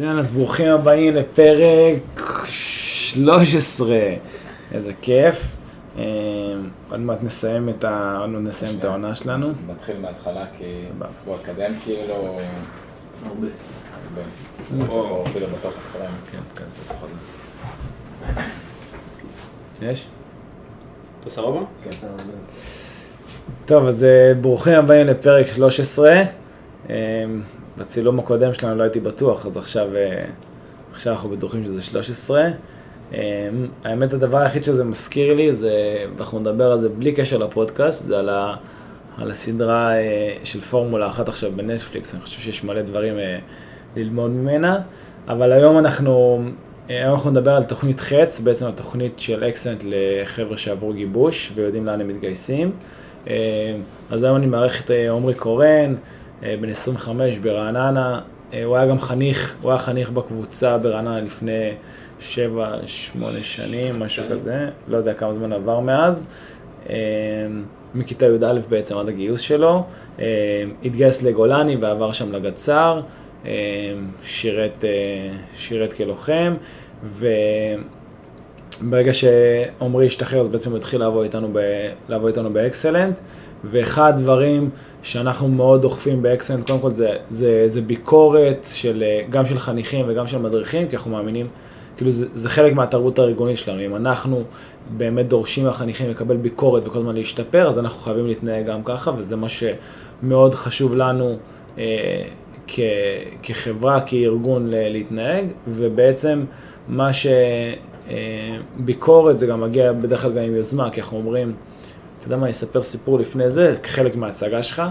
מצוין, 0.00 0.18
אז 0.18 0.30
ברוכים 0.30 0.68
הבאים 0.70 1.14
לפרק 1.16 2.20
13. 2.46 3.96
איזה 4.72 4.92
כיף. 5.02 5.56
אה, 5.98 6.02
עוד 6.90 7.00
מעט 7.00 7.18
נסיים 7.22 7.68
את 7.68 7.84
ה- 7.84 8.16
עוד 8.20 8.30
מעט 8.30 8.42
נסיים 8.42 8.78
את 8.78 8.84
העונה 8.84 9.14
שלנו. 9.14 9.46
נתחיל 9.68 9.96
מההתחלה, 10.00 10.44
כי. 10.58 10.64
הוא 11.24 11.36
אקדם 11.36 11.72
כאילו... 11.84 12.14
הרבה. 13.26 13.46
או 14.88 15.26
אפילו 15.26 15.46
בתוך 15.46 15.72
הפריים. 15.90 16.12
כן, 16.32 16.38
כזה 16.56 16.80
פחות. 16.88 17.10
יש? 19.82 20.06
אתה 21.20 21.30
סבבה? 21.30 21.60
טוב, 23.66 23.86
אז 23.86 24.04
אה, 24.04 24.32
ברוכים 24.40 24.74
הבאים 24.74 25.06
לפרק 25.06 25.46
13. 25.46 26.22
בצילום 27.80 28.18
הקודם 28.18 28.54
שלנו 28.54 28.76
לא 28.76 28.82
הייתי 28.82 29.00
בטוח, 29.00 29.46
אז 29.46 29.56
עכשיו, 29.56 29.96
אה, 29.96 30.24
עכשיו 30.92 31.12
אנחנו 31.12 31.28
בטוחים 31.28 31.64
שזה 31.64 31.82
13. 31.82 32.50
אה, 33.14 33.48
האמת, 33.84 34.12
הדבר 34.12 34.38
היחיד 34.38 34.64
שזה 34.64 34.84
מזכיר 34.84 35.34
לי, 35.34 35.54
זה, 35.54 35.72
ואנחנו 36.16 36.38
נדבר 36.38 36.72
על 36.72 36.80
זה 36.80 36.88
בלי 36.88 37.12
קשר 37.12 37.38
לפודקאסט, 37.38 38.06
זה 38.06 38.18
על, 38.18 38.28
ה, 38.28 38.54
על 39.18 39.30
הסדרה 39.30 39.94
אה, 39.94 40.34
של 40.44 40.60
פורמולה 40.60 41.06
אחת 41.06 41.28
עכשיו 41.28 41.52
בנטפליקס, 41.56 42.14
אני 42.14 42.22
חושב 42.22 42.40
שיש 42.40 42.64
מלא 42.64 42.82
דברים 42.82 43.18
אה, 43.18 43.36
ללמוד 43.96 44.30
ממנה, 44.30 44.78
אבל 45.28 45.52
היום 45.52 45.78
אנחנו, 45.78 46.42
היום 46.88 47.14
אנחנו 47.14 47.30
נדבר 47.30 47.54
על 47.54 47.62
תוכנית 47.64 48.00
חץ, 48.00 48.40
בעצם 48.40 48.66
התוכנית 48.66 49.18
של 49.18 49.44
אקסנט 49.44 49.84
לחבר'ה 49.86 50.56
שעברו 50.56 50.92
גיבוש 50.92 51.52
ויודעים 51.54 51.86
לאן 51.86 52.00
הם 52.00 52.08
מתגייסים. 52.08 52.72
אז 54.10 54.22
היום 54.22 54.36
אני 54.36 54.46
מארח 54.46 54.84
את 54.84 54.90
עמרי 54.90 55.34
קורן, 55.34 55.94
בן 56.42 56.68
25 56.68 57.38
ברעננה, 57.38 58.20
אה, 58.52 58.64
הוא 58.64 58.76
היה 58.76 58.86
גם 58.86 59.00
חניך, 59.00 59.56
הוא 59.62 59.70
היה 59.70 59.78
חניך 59.78 60.10
בקבוצה 60.10 60.78
ברעננה 60.78 61.20
לפני 61.20 61.70
7-8 62.20 62.24
שנים, 63.42 63.98
משהו 63.98 64.24
שנים. 64.24 64.38
כזה, 64.38 64.68
לא 64.88 64.96
יודע 64.96 65.14
כמה 65.14 65.34
זמן 65.34 65.52
עבר 65.52 65.80
מאז. 65.80 66.22
אה, 66.90 66.96
מכיתה 67.94 68.26
י"א 68.26 68.60
בעצם 68.68 68.98
עד 68.98 69.08
הגיוס 69.08 69.40
שלו, 69.40 69.84
אה, 70.20 70.24
התגייס 70.84 71.22
לגולני 71.22 71.76
ועבר 71.76 72.12
שם 72.12 72.32
לגצ"ר, 72.32 73.00
אה, 73.46 73.50
שירת, 74.24 74.84
אה, 74.84 74.90
שירת 75.56 75.92
כלוחם, 75.92 76.54
וברגע 78.82 79.12
שעמרי 79.12 80.06
השתחרר 80.06 80.40
אז 80.40 80.48
בעצם 80.48 80.70
הוא 80.70 80.78
התחיל 80.78 81.00
לעבוד 81.00 81.22
איתנו, 81.24 81.48
ב, 81.52 81.58
לעבוד 82.08 82.28
איתנו 82.28 82.52
באקסלנט, 82.52 83.16
ואחד 83.64 84.12
הדברים 84.14 84.70
שאנחנו 85.02 85.48
מאוד 85.48 85.82
דוחפים 85.82 86.22
באקסלנט, 86.22 86.66
קודם 86.66 86.80
כל 86.80 86.90
זה, 86.90 87.16
זה, 87.30 87.64
זה 87.66 87.80
ביקורת 87.80 88.66
של, 88.72 89.02
אה, 89.06 89.22
גם 89.30 89.46
של 89.46 89.58
חניכים 89.58 90.04
וגם 90.08 90.26
של 90.26 90.38
מדריכים, 90.38 90.88
כי 90.88 90.96
אנחנו 90.96 91.10
מאמינים, 91.10 91.46
כאילו 91.96 92.12
זה, 92.12 92.26
זה 92.34 92.48
חלק 92.48 92.72
מהתרבות 92.72 93.18
הארגונית 93.18 93.58
שלנו, 93.58 93.84
אם 93.84 93.96
אנחנו 93.96 94.42
באמת 94.96 95.28
דורשים 95.28 95.64
מהחניכים 95.64 96.10
לקבל 96.10 96.36
ביקורת 96.36 96.86
וכל 96.86 96.98
הזמן 96.98 97.14
להשתפר, 97.14 97.68
אז 97.68 97.78
אנחנו 97.78 98.00
חייבים 98.00 98.26
להתנהג 98.26 98.66
גם 98.66 98.82
ככה, 98.84 99.10
וזה 99.18 99.36
מה 99.36 99.46
שמאוד 99.48 100.54
חשוב 100.54 100.94
לנו 100.96 101.36
אה, 101.78 102.22
כ, 102.66 102.80
כחברה, 103.42 104.00
כארגון 104.00 104.70
ל- 104.70 104.92
להתנהג, 104.92 105.44
ובעצם 105.68 106.44
מה 106.88 107.10
שביקורת 108.82 109.38
זה 109.38 109.46
גם 109.46 109.60
מגיע 109.60 109.92
בדרך 109.92 110.22
כלל 110.22 110.32
גם 110.32 110.42
עם 110.42 110.54
יוזמה, 110.54 110.90
כי 110.90 111.00
אנחנו 111.00 111.16
אומרים, 111.18 111.54
אתה 112.20 112.28
יודע 112.28 112.36
מה, 112.36 112.42
אני 112.42 112.50
אספר 112.50 112.82
סיפור 112.82 113.18
לפני 113.18 113.50
זה, 113.50 113.74
כחלק 113.82 114.16
מההצגה 114.16 114.62
שלך. 114.62 114.82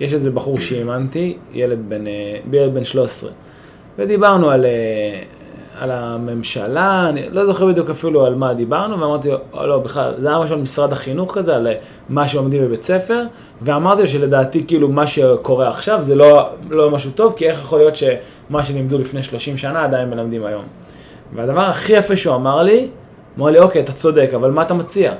יש 0.00 0.14
איזה 0.14 0.30
בחור 0.30 0.58
שאימנתי, 0.58 1.36
ילד 1.52 1.78
בן, 1.88 2.06
אה, 2.06 2.12
ילד 2.52 2.74
בן 2.74 2.84
13, 2.84 3.30
ודיברנו 3.98 4.50
על, 4.50 4.64
אה, 4.64 5.22
על 5.80 5.90
הממשלה, 5.90 7.08
אני 7.08 7.28
לא 7.30 7.46
זוכר 7.46 7.66
בדיוק 7.66 7.90
אפילו 7.90 8.26
על 8.26 8.34
מה 8.34 8.54
דיברנו, 8.54 9.00
ואמרתי 9.00 9.30
לו, 9.30 9.36
"או, 9.52 9.66
לא, 9.66 9.78
בכלל, 9.78 10.14
זה 10.18 10.28
היה 10.28 10.38
משהו 10.38 10.54
על 10.56 10.62
משרד 10.62 10.92
החינוך 10.92 11.38
כזה, 11.38 11.56
על 11.56 11.66
אה, 11.66 11.74
מה 12.08 12.28
שלומדים 12.28 12.62
בבית 12.62 12.82
ספר, 12.82 13.22
ואמרתי 13.62 14.02
לו 14.02 14.08
שלדעתי 14.08 14.66
כאילו 14.66 14.88
מה 14.88 15.06
שקורה 15.06 15.68
עכשיו 15.68 16.02
זה 16.02 16.14
לא, 16.14 16.48
לא 16.70 16.90
משהו 16.90 17.10
טוב, 17.10 17.34
כי 17.36 17.48
איך 17.48 17.58
יכול 17.58 17.78
להיות 17.78 17.96
שמה 17.96 18.62
שלימדו 18.62 18.98
לפני 18.98 19.22
30 19.22 19.58
שנה 19.58 19.84
עדיין 19.84 20.10
מלמדים 20.10 20.44
היום. 20.44 20.64
והדבר 21.34 21.60
הכי 21.60 21.92
יפה 21.92 22.16
שהוא 22.16 22.34
אמר 22.34 22.62
לי, 22.62 22.88
אמר 23.38 23.50
לי, 23.50 23.58
אוקיי, 23.58 23.82
אתה 23.82 23.92
צודק, 23.92 24.30
אבל 24.34 24.50
מה 24.50 24.62
אתה 24.62 24.74
מציע? 24.74 25.12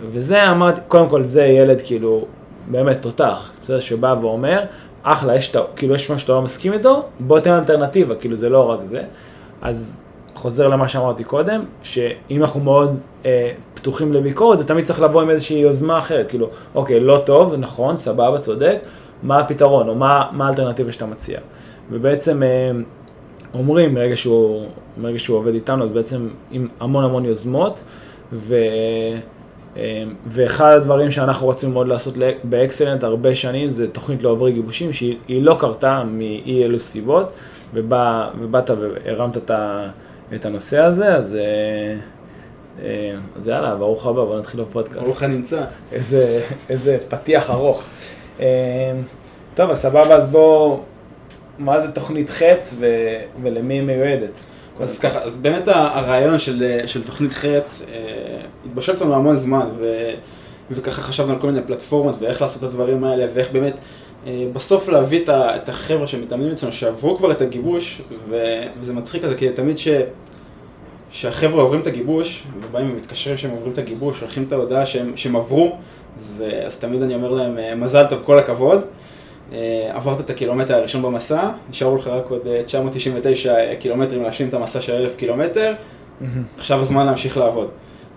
וזה 0.00 0.50
אמרתי, 0.50 0.80
קודם 0.88 1.08
כל 1.08 1.24
זה 1.24 1.44
ילד 1.44 1.82
כאילו 1.84 2.24
באמת 2.70 3.02
תותח, 3.02 3.52
בסדר, 3.62 3.80
שבא 3.80 4.14
ואומר, 4.20 4.62
אחלה, 5.02 5.36
יש, 5.36 5.56
כאילו 5.76 5.94
יש 5.94 6.10
משהו 6.10 6.18
שאתה 6.18 6.32
לא 6.32 6.42
מסכים 6.42 6.72
איתו, 6.72 7.02
בוא 7.20 7.40
תן 7.40 7.52
אלטרנטיבה, 7.52 8.14
כאילו 8.14 8.36
זה 8.36 8.48
לא 8.48 8.70
רק 8.70 8.80
זה. 8.84 9.02
אז 9.62 9.96
חוזר 10.34 10.68
למה 10.68 10.88
שאמרתי 10.88 11.24
קודם, 11.24 11.64
שאם 11.82 12.40
אנחנו 12.40 12.60
מאוד 12.60 12.98
אה, 13.24 13.52
פתוחים 13.74 14.12
לביקורת, 14.12 14.58
זה 14.58 14.66
תמיד 14.66 14.84
צריך 14.84 15.00
לבוא 15.00 15.22
עם 15.22 15.30
איזושהי 15.30 15.58
יוזמה 15.58 15.98
אחרת, 15.98 16.28
כאילו, 16.28 16.48
אוקיי, 16.74 17.00
לא 17.00 17.22
טוב, 17.26 17.54
נכון, 17.54 17.96
סבבה, 17.96 18.38
צודק, 18.38 18.78
מה 19.22 19.38
הפתרון, 19.38 19.88
או 19.88 19.94
מה, 19.94 20.28
מה 20.32 20.46
האלטרנטיבה 20.46 20.92
שאתה 20.92 21.06
מציע. 21.06 21.40
ובעצם 21.90 22.42
אה, 22.42 22.70
אומרים, 23.54 23.94
מרגע 23.94 24.16
שהוא, 24.16 24.66
מרגע 24.96 25.18
שהוא 25.18 25.38
עובד 25.38 25.54
איתנו, 25.54 25.84
אז 25.84 25.90
בעצם 25.90 26.28
עם 26.50 26.68
המון 26.80 27.04
המון 27.04 27.24
יוזמות, 27.24 27.80
ו... 28.32 28.54
אה, 28.54 29.18
ואחד 30.26 30.72
הדברים 30.72 31.10
שאנחנו 31.10 31.46
רוצים 31.46 31.72
מאוד 31.72 31.88
לעשות 31.88 32.14
באקסלנט 32.44 33.04
הרבה 33.04 33.34
שנים 33.34 33.70
זה 33.70 33.88
תוכנית 33.88 34.22
לעוברי 34.22 34.52
גיבושים 34.52 34.92
שהיא 34.92 35.16
היא 35.28 35.42
לא 35.42 35.56
קרתה 35.58 36.02
מאי 36.04 36.64
אלו 36.64 36.80
סיבות 36.80 37.32
ובא, 37.74 38.30
ובאת 38.38 38.70
והרמת 38.70 39.36
את, 39.36 39.50
ה, 39.50 39.88
את 40.34 40.44
הנושא 40.44 40.80
הזה 40.80 41.16
אז, 41.16 41.34
אה, 41.36 41.96
אה, 42.84 43.16
אז 43.36 43.48
יאללה 43.48 43.74
ברוך 43.74 44.06
הבא 44.06 44.24
בוא 44.24 44.38
נתחיל 44.38 44.60
בפודקאסט. 44.60 45.06
ברוך 45.06 45.22
הנמצא. 45.22 45.64
איזה, 45.92 46.40
איזה 46.68 46.98
פתיח 47.08 47.50
ארוך. 47.50 47.82
אה, 48.40 48.92
טוב 49.54 49.70
אז 49.70 49.78
סבבה 49.78 50.14
אז 50.14 50.26
בוא 50.26 50.78
מה 51.58 51.80
זה 51.80 51.92
תוכנית 51.92 52.30
חץ 52.30 52.74
ו, 52.78 52.86
ולמי 53.42 53.74
היא 53.74 53.82
מיועדת? 53.82 54.40
אז 54.80 54.98
ככה, 54.98 55.18
אז 55.22 55.36
באמת 55.36 55.68
הרעיון 55.68 56.38
של, 56.38 56.80
של 56.86 57.04
תוכנית 57.04 57.32
חץ 57.32 57.82
אה, 57.88 57.94
התבשל 58.66 58.92
אצלנו 58.92 59.14
המון 59.14 59.36
זמן, 59.36 59.66
ו, 59.78 60.10
וככה 60.70 61.02
חשבנו 61.02 61.32
על 61.32 61.38
כל 61.38 61.46
מיני 61.46 61.66
פלטפורמות 61.66 62.14
ואיך 62.20 62.42
לעשות 62.42 62.64
את 62.64 62.68
הדברים 62.68 63.04
האלה, 63.04 63.26
ואיך 63.34 63.52
באמת 63.52 63.74
אה, 64.26 64.46
בסוף 64.52 64.88
להביא 64.88 65.22
את, 65.24 65.28
את 65.28 65.68
החבר'ה 65.68 66.06
שמתאמנים 66.06 66.52
אצלנו, 66.52 66.72
שעברו 66.72 67.16
כבר 67.16 67.32
את 67.32 67.40
הגיבוש, 67.40 68.02
ו, 68.28 68.36
וזה 68.80 68.92
מצחיק 68.92 69.22
כזה, 69.24 69.34
כי 69.34 69.48
תמיד 69.52 69.78
ש... 69.78 69.88
שהחבר'ה 71.10 71.62
עוברים 71.62 71.80
את 71.80 71.86
הגיבוש, 71.86 72.42
ובאים 72.60 72.90
ומתקשרים 72.90 73.36
שהם 73.36 73.50
עוברים 73.50 73.72
את 73.72 73.78
הגיבוש, 73.78 74.20
שולחים 74.20 74.42
את 74.42 74.52
ההודעה 74.52 74.86
שהם, 74.86 75.16
שהם 75.16 75.36
עברו, 75.36 75.76
זה, 76.18 76.62
אז 76.66 76.76
תמיד 76.76 77.02
אני 77.02 77.14
אומר 77.14 77.30
להם, 77.30 77.58
אה, 77.58 77.74
מזל 77.74 78.06
טוב, 78.06 78.22
כל 78.24 78.38
הכבוד. 78.38 78.80
אה, 79.52 79.90
עברת 79.92 80.20
את 80.20 80.30
הקילומטר 80.30 80.74
הראשון 80.74 81.02
במסע, 81.02 81.50
נשארו 81.70 81.96
לך 81.96 82.06
רק 82.06 82.30
עוד 82.30 82.46
אה, 82.46 82.62
999 82.62 83.74
קילומטרים 83.74 84.22
להשלים 84.22 84.48
את 84.48 84.54
המסע 84.54 84.80
של 84.80 84.92
1,000 84.92 85.16
קילומטר, 85.16 85.74
עכשיו 86.58 86.80
הזמן 86.80 87.06
להמשיך 87.06 87.36
לעבוד. 87.36 87.68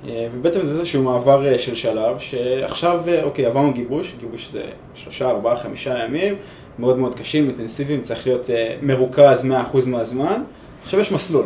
אה, 0.08 0.28
ובעצם 0.34 0.66
זה 0.66 0.72
איזשהו 0.72 1.04
מעבר 1.04 1.48
אה, 1.48 1.58
של 1.58 1.76
שלב, 1.76 2.20
שעכשיו, 2.20 3.02
אה, 3.08 3.24
אוקיי, 3.24 3.46
עברנו 3.46 3.74
גיבוש, 3.74 4.16
גיבוש 4.20 4.50
זה 4.52 4.62
שלושה, 4.96 5.30
ארבעה, 5.30 5.58
חמישה 5.58 6.04
ימים, 6.06 6.36
מאוד 6.80 7.00
מאוד 7.00 7.16
קשים, 7.16 7.48
אינטנסיביים, 7.48 8.02
צריך 8.02 8.28
להיות 8.28 8.50
אה, 8.50 8.76
מרוכז 8.82 9.46
100% 9.74 9.90
מהזמן. 9.90 10.44
עכשיו 10.84 11.00
יש 11.00 11.12
מסלול 11.12 11.46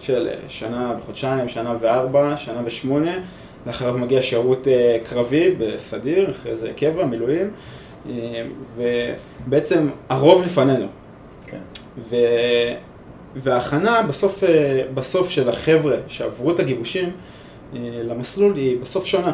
של 0.00 0.28
אה, 0.28 0.34
שנה 0.48 0.94
וחודשיים, 0.98 1.48
שנה 1.48 1.74
וארבע, 1.80 2.36
שנה 2.36 2.60
ושמונה, 2.64 3.18
לאחריו 3.66 3.98
מגיע 3.98 4.22
שירות 4.22 4.68
אה, 4.68 4.98
קרבי 5.10 5.50
בסדיר, 5.58 6.30
אחרי 6.30 6.56
זה 6.56 6.70
קבע, 6.76 7.04
מילואים, 7.04 7.46
אה, 7.46 7.50
ובעצם 8.76 9.88
הרוב 10.08 10.42
לפנינו. 10.42 10.86
כן. 11.46 11.60
ו... 12.08 12.16
וההכנה 13.36 14.02
בסוף, 14.02 14.44
אה, 14.44 14.82
בסוף 14.94 15.30
של 15.30 15.48
החבר'ה 15.48 15.96
שעברו 16.08 16.50
את 16.50 16.60
הגיבושים 16.60 17.10
אה, 17.74 17.78
למסלול 18.02 18.56
היא 18.56 18.80
בסוף 18.80 19.06
שונה 19.06 19.32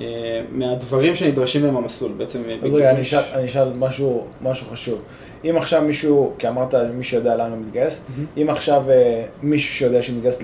אה, 0.00 0.40
מהדברים 0.52 1.14
שנדרשים 1.14 1.62
מהם 1.62 1.76
המסלול. 1.76 2.12
בעצם 2.16 2.38
אה, 2.48 2.56
אז 2.62 2.74
רגע, 2.74 2.90
אני 2.90 3.00
אשאל, 3.00 3.22
אני 3.34 3.46
אשאל 3.46 3.72
משהו, 3.72 4.26
משהו 4.42 4.66
חשוב. 4.66 5.02
אם 5.44 5.56
עכשיו 5.56 5.82
מישהו, 5.82 6.32
כי 6.38 6.48
אמרת 6.48 6.74
מישהו 6.74 7.18
יודע 7.18 7.36
לאן 7.36 7.50
הוא 7.50 7.58
מתגייס, 7.58 8.04
אם 8.36 8.50
עכשיו 8.50 8.90
אה, 8.90 9.24
מישהו 9.42 9.74
שיודע 9.74 10.02
שהוא 10.02 10.16
מתגייס 10.16 10.38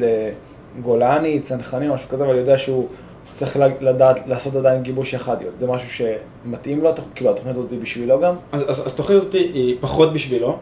לגולני, 0.79 1.41
צנחנים, 1.41 1.91
משהו 1.91 2.09
כזה, 2.09 2.25
אבל 2.25 2.37
יודע 2.37 2.59
שהוא 2.59 2.89
צריך 3.35 3.57
לדעת 3.81 4.21
לעשות 4.27 4.57
עדיין 4.57 4.83
גיבוש 4.83 5.15
אחדיות, 5.15 5.59
זה 5.59 5.67
משהו 5.67 6.07
שמתאים 6.45 6.81
לו, 6.81 6.91
כאילו 7.15 7.31
התוכנית 7.31 7.57
הזאת 7.57 7.71
היא 7.71 7.81
בשבילו 7.81 8.21
גם? 8.21 8.35
אז, 8.53 8.63
אז, 8.69 8.87
אז 8.87 8.93
התוכנית 8.93 9.21
הזאת 9.21 9.33
היא 9.33 9.77
פחות 9.81 10.13
בשבילו. 10.13 10.59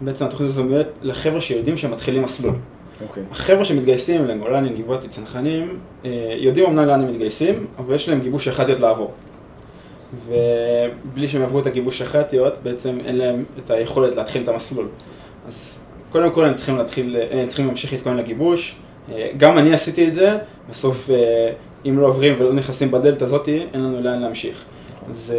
בעצם 0.00 0.24
התוכנית 0.24 0.50
הזאת 0.50 0.64
מיועדת 0.64 0.86
לחבר'ה 1.02 1.40
שיודעים 1.40 1.76
שהם 1.76 1.90
מתחילים 1.90 2.22
מסלול. 2.22 2.54
אוקיי. 3.08 3.22
החבר'ה 3.30 3.64
שמתגייסים 3.64 4.26
לגולני, 4.26 4.68
גבעתי, 4.68 5.08
צנחנים, 5.08 5.78
אה, 6.04 6.34
יודעים 6.38 6.66
אמנם 6.66 6.84
לאן 6.84 7.00
הם 7.00 7.08
מתגייסים, 7.08 7.66
אבל 7.78 7.94
יש 7.94 8.08
להם 8.08 8.20
גיבוש 8.20 8.48
אחדיות 8.48 8.80
לעבור. 8.80 9.12
ובלי 10.26 11.28
שהם 11.28 11.40
יעברו 11.40 11.60
את 11.60 11.66
הגיבוש 11.66 12.02
אחדיות, 12.02 12.58
בעצם 12.62 12.98
אין 13.04 13.16
להם 13.16 13.44
את 13.64 13.70
היכולת 13.70 14.16
להתחיל 14.16 14.42
את 14.42 14.48
המסלול. 14.48 14.88
אז 15.48 15.78
קודם 16.10 16.30
כל 16.30 16.44
הם 16.44 16.54
צריכים 16.54 16.78
להתחיל, 16.78 17.16
הם 17.30 17.46
צריכים 17.46 17.66
להמשיך 17.66 17.92
להתכונן 17.92 18.16
לגיבוש. 18.16 18.76
אה, 19.12 19.30
גם 19.36 19.58
אני 19.58 19.74
עשיתי 19.74 20.08
את 20.08 20.14
זה, 20.14 20.38
בסוף 20.70 21.10
אה, 21.10 21.52
אם 21.88 21.98
לא 21.98 22.06
עוברים 22.06 22.34
ולא 22.38 22.52
נכנסים 22.52 22.90
בדלת 22.90 23.22
הזאתי, 23.22 23.62
אין 23.74 23.84
לנו 23.84 24.00
לאן 24.00 24.20
להמשיך. 24.22 24.64
אז, 25.10 25.34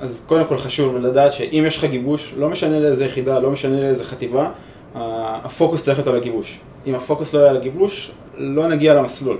אז 0.00 0.22
קודם 0.26 0.44
כל 0.44 0.58
חשוב 0.58 0.96
לדעת 0.96 1.32
שאם 1.32 1.64
יש 1.66 1.76
לך 1.78 1.84
גיבוש, 1.84 2.34
לא 2.36 2.48
משנה 2.48 2.80
לאיזה 2.80 3.04
יחידה, 3.04 3.38
לא 3.38 3.50
משנה 3.50 3.80
לאיזה 3.80 4.04
חטיבה, 4.04 4.50
הפוקוס 4.94 5.82
צריך 5.82 5.98
להיות 5.98 6.08
על 6.08 6.16
הגיבוש. 6.16 6.58
אם 6.86 6.94
הפוקוס 6.94 7.34
לא 7.34 7.38
יהיה 7.40 7.50
על 7.50 7.56
הגיבוש, 7.56 8.10
לא 8.36 8.68
נגיע 8.68 8.94
למסלול. 8.94 9.36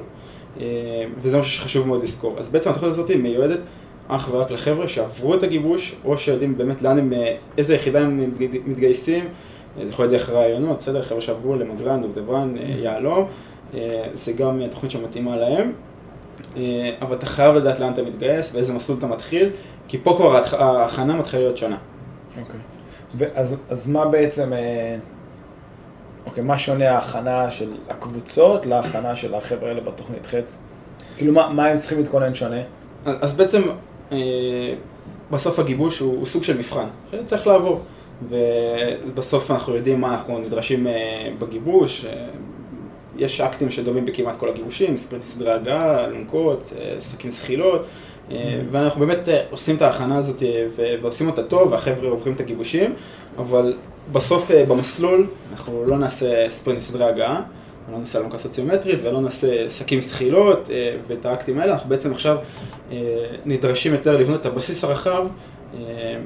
אה, 0.60 0.64
וזה 1.18 1.38
משהו 1.38 1.52
שחשוב 1.52 1.86
מאוד 1.86 2.02
לזכור. 2.02 2.36
אז 2.38 2.48
בעצם 2.48 2.70
התוכנית 2.70 2.92
הזאת 2.92 3.10
מיועדת 3.10 3.58
אך 4.08 4.28
ורק 4.32 4.50
לחבר'ה 4.50 4.88
שעברו 4.88 5.34
את 5.34 5.42
הגיבוש, 5.42 5.94
או 6.04 6.18
שיודעים 6.18 6.58
באמת 6.58 6.82
לאן 6.82 6.98
הם, 6.98 7.12
אה, 7.12 7.34
איזה 7.58 7.74
יחידה 7.74 8.00
הם 8.00 8.20
מתג- 8.32 8.58
מתגייסים. 8.66 9.24
אה, 9.24 9.84
זה 9.84 9.90
יכול 9.90 10.04
להיות 10.04 10.12
דרך 10.12 10.30
רעיונות, 10.30 10.78
בסדר? 10.78 11.02
חבר'ה 11.02 11.20
שעברו 11.20 11.56
למגלן, 11.56 12.02
דובדבן, 12.02 12.54
יהלום. 12.82 13.26
זה 14.14 14.32
גם 14.32 14.60
תוכנית 14.70 14.90
שמתאימה 14.90 15.36
להם. 15.36 15.72
אה, 16.56 16.90
אבל 17.02 17.16
אתה 17.16 17.26
חייב 17.26 17.54
לדעת 17.54 17.80
לאן 17.80 17.92
אתה 17.92 18.02
מתגייס 18.02 18.50
ואיזה 18.54 18.72
מסלול 18.72 18.98
אתה 18.98 19.06
מתחיל, 19.06 19.50
כי 19.88 19.98
פה 19.98 20.14
כבר 20.16 20.42
ההכנה 20.64 21.16
מתחילה 21.16 21.42
להיות 21.42 21.58
שונה. 21.58 21.76
אוקיי. 22.40 22.60
ואז 23.14 23.56
אז 23.70 23.88
מה 23.88 24.06
בעצם, 24.06 24.52
אה, 24.52 24.96
אוקיי, 26.26 26.44
מה 26.44 26.58
שונה 26.58 26.90
ההכנה 26.90 27.50
של 27.50 27.72
הקבוצות 27.88 28.66
להכנה 28.66 29.16
של 29.16 29.34
החבר'ה 29.34 29.68
האלה 29.68 29.80
בתוכנית 29.80 30.26
חץ? 30.26 30.58
כאילו, 31.16 31.32
מה, 31.32 31.48
מה 31.48 31.66
הם 31.66 31.78
צריכים 31.78 31.98
להתכונן 31.98 32.34
שונה? 32.34 32.60
אז 33.04 33.14
אז 33.20 33.34
בעצם 33.36 33.62
אה, 34.12 34.74
בסוף 35.30 35.58
הגיבוש 35.58 35.98
הוא, 35.98 36.16
הוא 36.16 36.26
סוג 36.26 36.42
של 36.42 36.58
מבחן, 36.58 36.86
שצריך 37.12 37.46
לעבור. 37.46 37.80
ובסוף 38.28 39.50
אנחנו 39.50 39.74
יודעים 39.74 40.00
מה 40.00 40.12
אנחנו 40.12 40.38
נדרשים 40.38 40.86
אה, 40.86 40.92
בגיבוש. 41.38 42.04
אה, 42.04 42.26
יש 43.18 43.40
אקטים 43.40 43.70
שדומים 43.70 44.04
בכמעט 44.04 44.36
כל 44.36 44.48
הגיבושים, 44.48 44.96
ספרינט 44.96 45.24
סדרי 45.24 45.52
הגעה, 45.52 46.04
אלונקות, 46.04 46.72
אה, 46.78 47.00
שקים 47.00 47.30
זחילות, 47.30 47.86
אה, 48.30 48.60
ואנחנו 48.70 49.06
באמת 49.06 49.28
אה, 49.28 49.42
עושים 49.50 49.76
את 49.76 49.82
ההכנה 49.82 50.16
הזאת 50.16 50.42
אה, 50.42 50.66
ועושים 51.02 51.26
אותה 51.26 51.42
טוב, 51.42 51.72
והחבר'ה 51.72 52.08
עוברים 52.08 52.34
את 52.34 52.40
הגיבושים, 52.40 52.94
אבל 53.38 53.76
בסוף 54.12 54.50
אה, 54.50 54.64
במסלול 54.64 55.26
אנחנו 55.52 55.84
לא 55.86 55.98
נעשה 55.98 56.50
ספרינט 56.50 56.80
סדרי 56.80 57.04
הגעה, 57.04 57.42
לא 57.92 57.98
נעשה 57.98 58.18
אלונקה 58.18 58.38
סוציומטרית 58.38 58.98
ולא 59.02 59.20
נעשה 59.20 59.70
שקים 59.70 60.00
זחילות 60.00 60.70
אה, 60.70 60.96
ואת 61.06 61.26
האקטים 61.26 61.58
האלה, 61.58 61.72
אנחנו 61.72 61.88
בעצם 61.88 62.12
עכשיו 62.12 62.36
אה, 62.92 62.96
נדרשים 63.44 63.92
יותר 63.92 64.16
לבנות 64.16 64.40
את 64.40 64.46
הבסיס 64.46 64.84
הרחב 64.84 65.12
אה, 65.12 65.28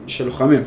של 0.06 0.24
לוחמים? 0.24 0.62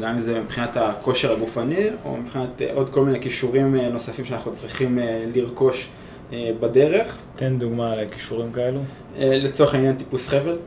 גם 0.00 0.14
אם 0.14 0.20
זה 0.20 0.40
מבחינת 0.40 0.76
הכושר 0.76 1.32
הגופני 1.32 1.86
או 2.04 2.16
מבחינת 2.16 2.62
אה, 2.62 2.70
עוד 2.74 2.88
כל 2.90 3.04
מיני 3.04 3.20
כישורים 3.20 3.76
אה, 3.76 3.88
נוספים 3.88 4.24
שאנחנו 4.24 4.54
צריכים 4.54 4.98
אה, 4.98 5.24
לרכוש 5.34 5.88
אה, 6.32 6.50
בדרך. 6.60 7.20
תן 7.36 7.58
דוגמה 7.58 7.96
לכישורים 7.96 8.52
כאלו. 8.52 8.80
אה, 9.18 9.38
לצורך 9.42 9.74
העניין 9.74 9.96
טיפוס 9.96 10.28
חבל, 10.28 10.58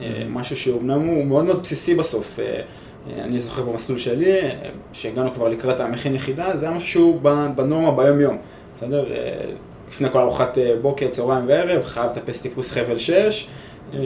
אה, 0.00 0.22
משהו 0.28 0.56
שאומנם 0.56 1.06
הוא 1.06 1.24
מאוד 1.24 1.44
מאוד 1.44 1.62
בסיסי 1.62 1.94
בסוף. 1.94 2.40
אה, 2.40 2.44
אה, 2.44 3.24
אני 3.24 3.38
זוכר 3.38 3.62
במסלול 3.62 3.98
שלי, 3.98 4.32
אה, 4.32 4.50
שהגענו 4.92 5.34
כבר 5.34 5.48
לקראת 5.48 5.80
המכין 5.80 6.14
יחידה, 6.14 6.56
זה 6.60 6.66
היה 6.66 6.76
משהו 6.76 7.20
בנורמה 7.56 7.90
ביום 7.90 8.20
יום. 8.20 8.38
בסדר? 8.76 9.12
אה, 9.12 9.44
לפני 9.88 10.10
כל 10.10 10.18
ארוחת 10.18 10.58
אה, 10.58 10.74
בוקר, 10.82 11.08
צהריים 11.08 11.44
וערב, 11.48 11.84
חייב 11.84 12.06
לטפס 12.06 12.40
טיפוס 12.40 12.72
חבל 12.72 12.98
6, 12.98 13.48
אה, 13.94 13.98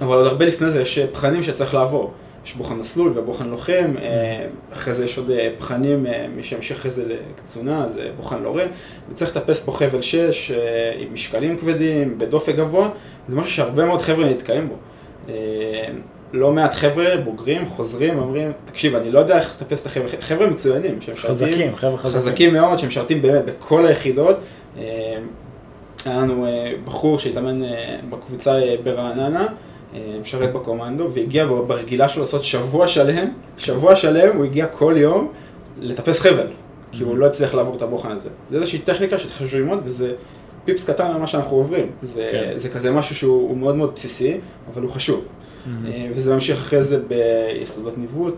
אבל 0.00 0.16
עוד 0.16 0.26
הרבה 0.26 0.46
לפני 0.46 0.70
זה 0.70 0.80
יש 0.80 0.98
אה, 0.98 1.06
בחנים 1.12 1.42
שצריך 1.42 1.74
לעבור. 1.74 2.12
יש 2.44 2.54
בוחן 2.54 2.74
מסלול 2.74 3.12
ובוחן 3.14 3.48
לוחם, 3.48 3.94
אה, 4.02 4.46
אחרי 4.72 4.94
זה 4.94 5.04
יש 5.04 5.18
עוד 5.18 5.30
אה, 5.30 5.50
בחנים, 5.58 6.06
אה, 6.06 6.26
מי 6.36 6.42
שימשיך 6.42 6.78
אחרי 6.78 6.90
זה 6.90 7.04
לקצונה, 7.06 7.88
זה 7.88 8.10
בוחן 8.16 8.42
לורן, 8.42 8.68
וצריך 9.10 9.36
לטפס 9.36 9.62
פה 9.62 9.72
חבל 9.72 10.00
6 10.00 10.50
אה, 10.50 10.56
עם 10.98 11.14
משקלים 11.14 11.58
כבדים, 11.58 12.18
בדופק 12.18 12.54
גבוה, 12.54 12.88
זה 13.28 13.36
משהו 13.36 13.52
שהרבה 13.52 13.84
מאוד 13.84 14.00
חבר'ה 14.00 14.24
נתקעים 14.24 14.68
בו. 14.68 14.74
לא 16.32 16.52
מעט 16.52 16.74
חבר'ה 16.74 17.16
בוגרים 17.16 17.66
חוזרים 17.66 18.18
ואומרים, 18.18 18.52
תקשיב, 18.64 18.94
אני 18.94 19.10
לא 19.10 19.18
יודע 19.18 19.36
איך 19.36 19.56
לטפס 19.56 19.80
את 19.80 19.86
החבר'ה, 19.86 20.08
חבר'ה 20.20 20.46
מצוינים, 20.46 21.00
שמשרתים, 21.00 21.34
חזקים, 21.34 21.76
חבר'ה 21.76 21.98
חזקים. 21.98 22.20
חזקים 22.20 22.52
מאוד, 22.52 22.78
שמשרתים 22.78 23.22
באמת 23.22 23.44
בכל 23.44 23.86
היחידות. 23.86 24.36
היה 24.76 26.18
לנו 26.18 26.46
בחור 26.84 27.18
שהתאמן 27.18 27.62
בקבוצה 28.10 28.60
ברעננה, 28.84 29.46
משרת 30.20 30.52
בקומנדו, 30.52 31.08
והגיע 31.12 31.46
ברגילה 31.66 32.08
שלו 32.08 32.22
לעשות 32.22 32.44
שבוע 32.44 32.88
שלם, 32.88 33.28
שבוע 33.58 33.96
שלם 33.96 34.36
הוא 34.36 34.44
הגיע 34.44 34.66
כל 34.66 34.94
יום 34.96 35.32
לטפס 35.80 36.20
חבל, 36.20 36.46
כי 36.92 37.04
הוא 37.04 37.16
לא 37.16 37.26
הצליח 37.26 37.54
לעבור 37.54 37.76
את 37.76 37.82
הבוחן 37.82 38.10
הזה. 38.10 38.28
זה 38.50 38.56
איזושהי 38.56 38.78
טכניקה 38.78 39.18
שחשוב 39.18 39.54
ללמוד, 39.60 39.80
וזה 39.84 40.12
פיפס 40.64 40.90
קטן 40.90 41.06
על 41.06 41.16
מה 41.16 41.26
שאנחנו 41.26 41.56
עוברים. 41.56 41.86
זה, 42.02 42.28
כן. 42.32 42.52
זה 42.56 42.68
כזה 42.68 42.90
משהו 42.90 43.14
שהוא 43.14 43.48
הוא 43.48 43.56
מאוד 43.56 43.76
מאוד 43.76 43.92
בסיסי, 43.94 44.36
אבל 44.72 44.82
הוא 44.82 44.90
חשוב. 44.90 45.24
אה, 45.86 46.08
וזה 46.14 46.34
ממשיך 46.34 46.58
אחרי 46.58 46.82
זה 46.82 47.00
ביסודות 47.08 47.98
ניווט, 47.98 48.34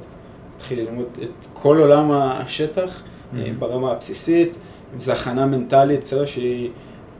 התחיל 0.56 0.80
ללמוד 0.80 1.06
את 1.22 1.46
כל 1.52 1.78
עולם 1.78 2.10
השטח 2.12 3.02
אה, 3.34 3.38
Mhm. 3.44 3.58
ברמה 3.58 3.92
הבסיסית, 3.92 4.56
אם 4.94 5.00
זה 5.00 5.12
הכנה 5.12 5.46
מנטלית, 5.46 6.02
בסדר, 6.04 6.24
שהיא 6.24 6.70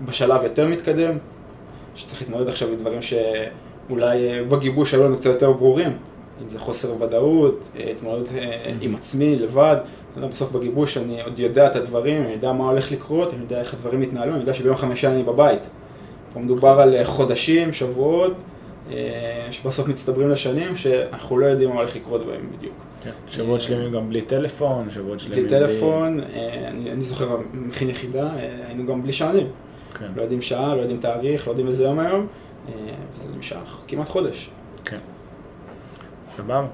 בשלב 0.05 0.43
יותר 0.43 0.69
מתקדם, 0.69 1.13
שצריך 1.95 2.23
להתמודד 2.23 2.49
עכשיו 2.49 2.69
עם 2.69 2.75
דברים 2.77 3.03
שאולי 3.03 3.47
אה, 3.91 4.43
בגיבוש 4.49 4.95
היו 4.95 5.05
לנו 5.05 5.17
קצת 5.17 5.27
יותר 5.27 5.53
ברורים, 5.53 5.93
אם 6.43 6.49
זה 6.49 6.59
חוסר 6.59 7.03
ודאות, 7.03 7.69
אה, 7.77 7.91
התמודדות 7.91 8.29
אה, 8.35 8.73
עם 8.81 8.95
עצמי 8.95 9.37
לבד, 9.37 9.77
אתה 10.11 10.19
יודע, 10.19 10.29
בסוף 10.29 10.53
בגיבוש 10.53 10.97
אני 10.97 11.23
עוד 11.23 11.39
יודע 11.39 11.67
את 11.67 11.77
הדברים, 11.77 12.23
אני 12.23 12.33
יודע 12.33 12.53
מה 12.53 12.71
הולך 12.71 12.93
לקרות, 12.93 13.33
אני 13.33 13.43
יודע 13.43 13.61
איך 13.61 13.75
הדברים 13.75 14.03
יתנהלו, 14.03 14.33
אני 14.33 14.41
יודע 14.41 14.55
שביום 14.55 14.77
חמישי 14.77 15.07
אני 15.07 15.23
בבית. 15.23 15.69
פה 16.33 16.41
מדובר 16.41 16.81
על 16.81 17.05
חודשים, 17.05 17.73
שבועות, 17.73 18.43
שבסוף 19.51 19.89
מצטברים 19.89 20.29
לשנים, 20.29 20.77
שאנחנו 20.77 21.39
לא 21.39 21.47
יודעים 21.47 21.69
מה 21.69 21.77
הולך 21.77 21.97
לקרות 21.97 22.27
בהם 22.27 22.47
בדיוק. 22.57 22.75
כן. 23.07 23.11
שבועות 23.29 23.61
שלמים 23.61 23.93
גם 23.93 24.09
בלי 24.09 24.23
טלפון, 24.23 24.91
שבועות 24.91 25.21
שלמים 25.21 25.39
בלי 25.39 25.49
טלפון, 25.49 26.21
אה, 26.21 26.69
אני, 26.69 26.91
אני 26.91 27.05
זוכר, 27.05 27.37
מכין 27.53 27.91
יחידה, 27.91 28.31
היינו 28.67 28.87
גם 28.87 29.03
בלי 29.03 29.13
שעונים. 29.13 29.47
כן, 29.99 30.07
לא 30.17 30.23
יודעים 30.23 30.41
שעה, 30.41 30.75
לא 30.75 30.81
יודעים 30.81 31.01
תאריך, 31.01 31.47
לא 31.47 31.53
יודעים 31.53 31.69
איזה 31.69 31.85
יום 31.85 31.99
היום, 31.99 32.27
וזה 33.13 33.29
נמשך 33.35 33.77
כמעט 33.89 34.09
חודש. 34.09 34.51
כן. 34.85 34.99
סבבה. 36.37 36.67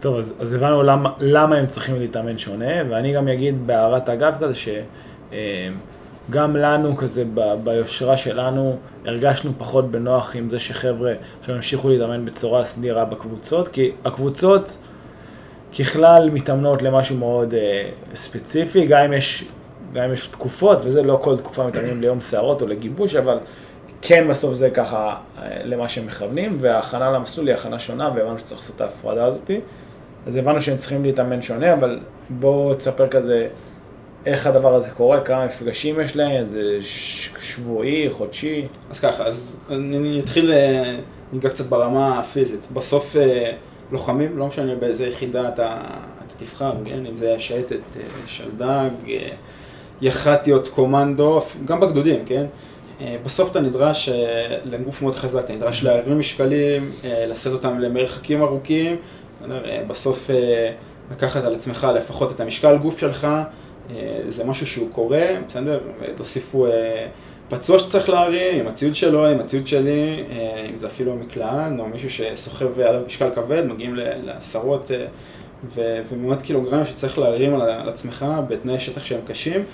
טוב, 0.00 0.16
אז, 0.16 0.34
אז 0.40 0.52
הבנו 0.52 0.82
למה, 0.82 1.12
למה 1.20 1.56
הם 1.56 1.66
צריכים 1.66 2.00
להתאמן 2.00 2.38
שונה, 2.38 2.74
ואני 2.90 3.12
גם 3.12 3.28
אגיד 3.28 3.66
בהערת 3.66 4.08
אגב 4.08 4.36
כזה, 4.40 4.52
שגם 4.54 6.56
לנו 6.56 6.96
כזה, 6.96 7.24
ב- 7.34 7.54
ביושרה 7.64 8.16
שלנו, 8.16 8.76
הרגשנו 9.06 9.52
פחות 9.58 9.90
בנוח 9.90 10.36
עם 10.36 10.50
זה 10.50 10.58
שחבר'ה 10.58 11.12
עכשיו 11.40 11.54
ימשיכו 11.54 11.88
להתאמן 11.88 12.24
בצורה 12.24 12.64
סדירה 12.64 13.04
בקבוצות, 13.04 13.68
כי 13.68 13.92
הקבוצות 14.04 14.76
ככלל 15.78 16.30
מתאמנות 16.30 16.82
למשהו 16.82 17.16
מאוד 17.16 17.54
אה, 17.54 17.90
ספציפי, 18.14 18.86
גם 18.86 19.04
אם 19.04 19.12
יש... 19.12 19.44
גם 19.92 20.04
אם 20.04 20.12
יש 20.12 20.26
תקופות, 20.26 20.78
וזה 20.82 21.02
לא 21.02 21.18
כל 21.22 21.36
תקופה 21.36 21.66
מתאמנים 21.66 22.00
ליום 22.00 22.20
שערות 22.20 22.62
או 22.62 22.66
לגיבוש, 22.66 23.16
אבל 23.16 23.38
כן 24.02 24.28
בסוף 24.28 24.54
זה 24.54 24.70
ככה 24.70 25.16
אה, 25.38 25.48
למה 25.64 25.88
שהם 25.88 26.06
מכוונים, 26.06 26.56
וההכנה 26.60 27.10
למסלול 27.10 27.48
היא 27.48 27.54
הכנה 27.54 27.78
שונה, 27.78 28.10
והבנו 28.14 28.38
שצריך 28.38 28.60
לעשות 28.60 28.76
את 28.76 28.80
ההפרדה 28.80 29.24
הזאת. 29.24 29.50
אז 30.26 30.36
הבנו 30.36 30.60
שהם 30.60 30.76
צריכים 30.76 31.02
להתאמן 31.02 31.42
שונה, 31.42 31.72
אבל 31.72 32.00
בואו 32.30 32.74
תספר 32.74 33.08
כזה 33.08 33.48
איך 34.26 34.46
הדבר 34.46 34.74
הזה 34.74 34.90
קורה, 34.90 35.20
כמה 35.20 35.46
מפגשים 35.46 36.00
יש 36.00 36.16
להם, 36.16 36.46
זה 36.46 36.78
שבועי, 37.40 38.10
חודשי. 38.10 38.64
אז 38.90 39.00
ככה, 39.00 39.24
אז 39.24 39.56
אני 39.70 40.20
אתחיל, 40.20 40.52
אה, 40.52 40.96
ניגע 41.32 41.48
קצת 41.48 41.66
ברמה 41.66 42.18
הפיזית. 42.18 42.66
בסוף 42.72 43.16
אה, 43.16 43.52
לוחמים, 43.92 44.38
לא 44.38 44.46
משנה 44.46 44.74
באיזה 44.74 45.06
יחידה 45.06 45.48
אתה, 45.48 45.80
אתה 46.26 46.44
תבחר, 46.44 46.72
כן? 46.84 47.06
אם 47.06 47.16
זה 47.16 47.34
שייטת, 47.38 47.76
אה, 47.96 48.02
שלדג, 48.26 48.90
יח"טיות, 50.00 50.68
קומנדו, 50.68 51.40
גם 51.64 51.80
בגדודים, 51.80 52.24
כן? 52.26 52.46
אה, 53.00 53.16
בסוף 53.24 53.50
אתה 53.50 53.60
נדרש 53.60 54.08
אה, 54.08 54.58
לגוף 54.64 55.02
מאוד 55.02 55.14
חזק, 55.14 55.44
אתה 55.44 55.52
נדרש 55.52 55.84
להרים 55.84 56.18
משקלים, 56.18 56.92
אה, 57.04 57.26
לשאת 57.26 57.52
אותם 57.52 57.78
למרחקים 57.78 58.42
ארוכים, 58.42 58.96
בסוף 59.86 60.30
לקחת 61.10 61.44
על 61.44 61.54
עצמך 61.54 61.86
לפחות 61.94 62.32
את 62.32 62.40
המשקל 62.40 62.76
גוף 62.76 62.98
שלך, 62.98 63.28
זה 64.28 64.44
משהו 64.44 64.66
שהוא 64.66 64.88
קורה, 64.92 65.26
בסדר? 65.48 65.80
תוסיפו 66.14 66.66
פצוע 67.48 67.78
שצריך 67.78 68.08
להרים, 68.08 68.60
עם 68.60 68.68
הציוד 68.68 68.94
שלו, 68.94 69.26
עם 69.26 69.40
הציוד 69.40 69.66
שלי, 69.66 70.24
אם 70.70 70.76
זה 70.76 70.86
אפילו 70.86 71.16
מקלען, 71.16 71.80
או 71.80 71.86
מישהו 71.86 72.10
שסוחב 72.10 72.80
עליו 72.80 73.02
משקל 73.06 73.30
כבד, 73.34 73.64
מגיעים 73.66 73.94
לעשרות 73.96 74.90
ומאות 75.74 76.42
קילוגרם 76.42 76.84
שצריך 76.84 77.18
להרים 77.18 77.54
על, 77.54 77.88
עצמך 77.88 78.26
בתנאי 78.48 78.80
שטח 78.80 79.04
שהם 79.04 79.20
קשים. 79.26 79.64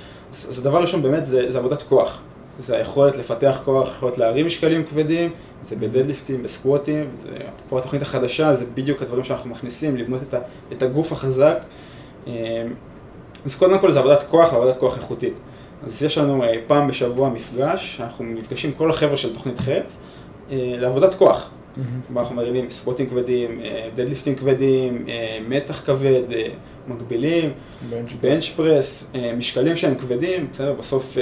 אז 0.48 0.58
הדבר 0.58 0.76
הראשון 0.76 1.02
באמת 1.02 1.26
זה, 1.26 1.50
זה 1.50 1.58
עבודת 1.58 1.82
כוח. 1.82 2.22
זה 2.58 2.76
היכולת 2.76 3.16
לפתח 3.16 3.60
כוח, 3.64 3.88
היכולת 3.88 4.18
להרים 4.18 4.46
משקלים 4.46 4.84
כבדים, 4.84 5.30
זה 5.62 5.76
בדדליפטים, 5.76 6.42
בסקווטים, 6.42 7.10
זה, 7.22 7.28
פה 7.68 7.78
התוכנית 7.78 8.02
החדשה, 8.02 8.54
זה 8.54 8.64
בדיוק 8.74 9.02
הדברים 9.02 9.24
שאנחנו 9.24 9.50
מכניסים, 9.50 9.96
לבנות 9.96 10.22
את, 10.28 10.34
ה, 10.34 10.38
את 10.72 10.82
הגוף 10.82 11.12
החזק. 11.12 11.58
אה, 12.26 12.32
אז 13.44 13.56
קודם 13.56 13.78
כל 13.78 13.92
זה 13.92 13.98
עבודת 13.98 14.22
כוח 14.22 14.52
ועבודת 14.52 14.76
כוח 14.76 14.96
איכותית. 14.96 15.34
אז 15.86 16.02
יש 16.02 16.18
לנו 16.18 16.44
אה, 16.44 16.54
פעם 16.66 16.88
בשבוע 16.88 17.28
מפגש, 17.28 18.00
אנחנו 18.00 18.24
נפגשים 18.24 18.72
כל 18.72 18.90
החבר'ה 18.90 19.16
של 19.16 19.34
תוכנית 19.34 19.58
חץ 19.58 19.98
אה, 20.50 20.74
לעבודת 20.78 21.14
כוח. 21.14 21.50
מהמם. 21.76 22.18
אנחנו 22.18 22.36
מרימים 22.36 22.70
ספוטים 22.70 23.06
כבדים, 23.06 23.60
אה, 23.64 23.88
דדליפטים 23.94 24.34
כבדים, 24.34 25.06
מתח 25.48 25.80
כבד, 25.86 26.32
אה, 26.32 26.46
מגבילים, 26.88 27.52
בנץ' 27.90 28.12
בנץ' 28.12 28.48
פרס, 28.48 29.10
אה, 29.14 29.32
משקלים 29.36 29.76
שהם 29.76 29.94
כבדים, 29.94 30.48
בסדר? 30.52 30.72
בסוף 30.72 31.16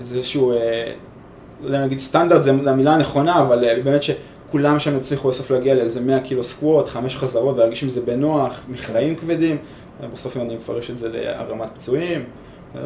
איזשהו, 0.00 0.52
אה, 0.52 0.56
לא 1.60 1.66
יודע 1.66 1.80
להגיד 1.80 1.98
סטנדרט, 1.98 2.42
זו 2.42 2.50
המילה 2.50 2.94
הנכונה, 2.94 3.38
אבל 3.40 3.64
אה, 3.64 3.74
באמת 3.84 4.00
שכולם 4.02 4.78
שם 4.78 4.96
הצליחו 4.96 5.28
בסוף 5.28 5.50
להגיע 5.50 5.74
לאיזה 5.74 6.00
100 6.00 6.20
קילו 6.20 6.42
סקווט, 6.42 6.88
חמש 6.88 7.16
חזרות, 7.16 7.56
ולהרגיש 7.56 7.82
עם 7.82 7.88
זה 7.88 8.00
בנוח, 8.00 8.62
מכרעים 8.68 9.16
כבדים, 9.16 9.56
בסוף 10.12 10.36
אם 10.36 10.42
אני 10.42 10.54
מפרש 10.54 10.90
את 10.90 10.98
זה 10.98 11.08
להרמת 11.08 11.70
פצועים? 11.74 12.24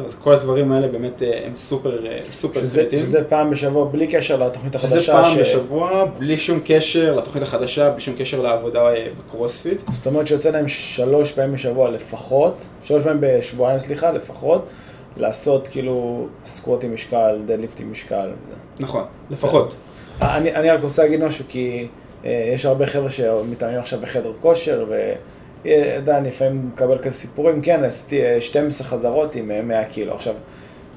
אז 0.07 0.15
כל 0.15 0.33
הדברים 0.33 0.71
האלה 0.71 0.87
באמת 0.87 1.23
אה, 1.23 1.41
הם 1.45 1.55
סופר, 1.55 1.97
סופר 2.31 2.59
קריטיים. 2.59 3.01
שזה 3.01 3.23
פעם 3.23 3.49
בשבוע 3.49 3.85
בלי 3.85 4.07
קשר 4.07 4.47
לתוכנית 4.47 4.75
החדשה. 4.75 4.99
שזה 4.99 5.11
פעם 5.11 5.35
ש- 5.35 5.37
בשבוע, 5.37 6.05
בלי 6.19 6.37
שום 6.37 6.59
קשר 6.65 7.15
לתוכנית 7.15 7.43
החדשה, 7.43 7.89
בלי 7.89 7.99
שום 7.99 8.15
קשר 8.17 8.41
לעבודה 8.41 8.83
בקרוספיט. 9.25 9.81
זאת 9.89 10.07
אומרת 10.07 10.27
שיוצא 10.27 10.49
להם 10.49 10.67
שלוש 10.67 11.31
פעמים 11.31 11.53
בשבוע 11.53 11.89
לפחות, 11.89 12.55
שלוש 12.83 13.03
פעמים 13.03 13.17
בשבועיים 13.21 13.79
סליחה, 13.79 14.11
לפחות, 14.11 14.69
לעשות 15.17 15.67
כאילו 15.67 16.27
squat 16.43 16.83
עם 16.83 16.93
משקל, 16.93 17.39
deadlift 17.45 17.79
עם 17.79 17.91
משקל 17.91 18.29
וזה. 18.43 18.53
נכון, 18.79 19.03
לפחות. 19.29 19.75
אני, 20.21 20.55
אני 20.55 20.69
רק 20.69 20.83
רוצה 20.83 21.03
להגיד 21.03 21.23
משהו 21.23 21.45
כי 21.47 21.87
אה, 22.25 22.51
יש 22.53 22.65
הרבה 22.65 22.85
חבר'ה 22.85 23.09
שמתאמנים 23.09 23.79
עכשיו 23.79 23.99
בחדר 23.99 24.33
כושר 24.41 24.85
יודע, 25.65 26.17
אני 26.17 26.27
לפעמים 26.27 26.69
מקבל 26.73 26.97
כזה 26.97 27.15
סיפורים, 27.15 27.61
כן, 27.61 27.83
עשיתי 27.83 28.23
אה, 28.23 28.41
12 28.41 28.87
חזרות 28.87 29.35
עם 29.35 29.51
אה, 29.51 29.61
100 29.61 29.85
קילו. 29.85 30.13
עכשיו, 30.13 30.33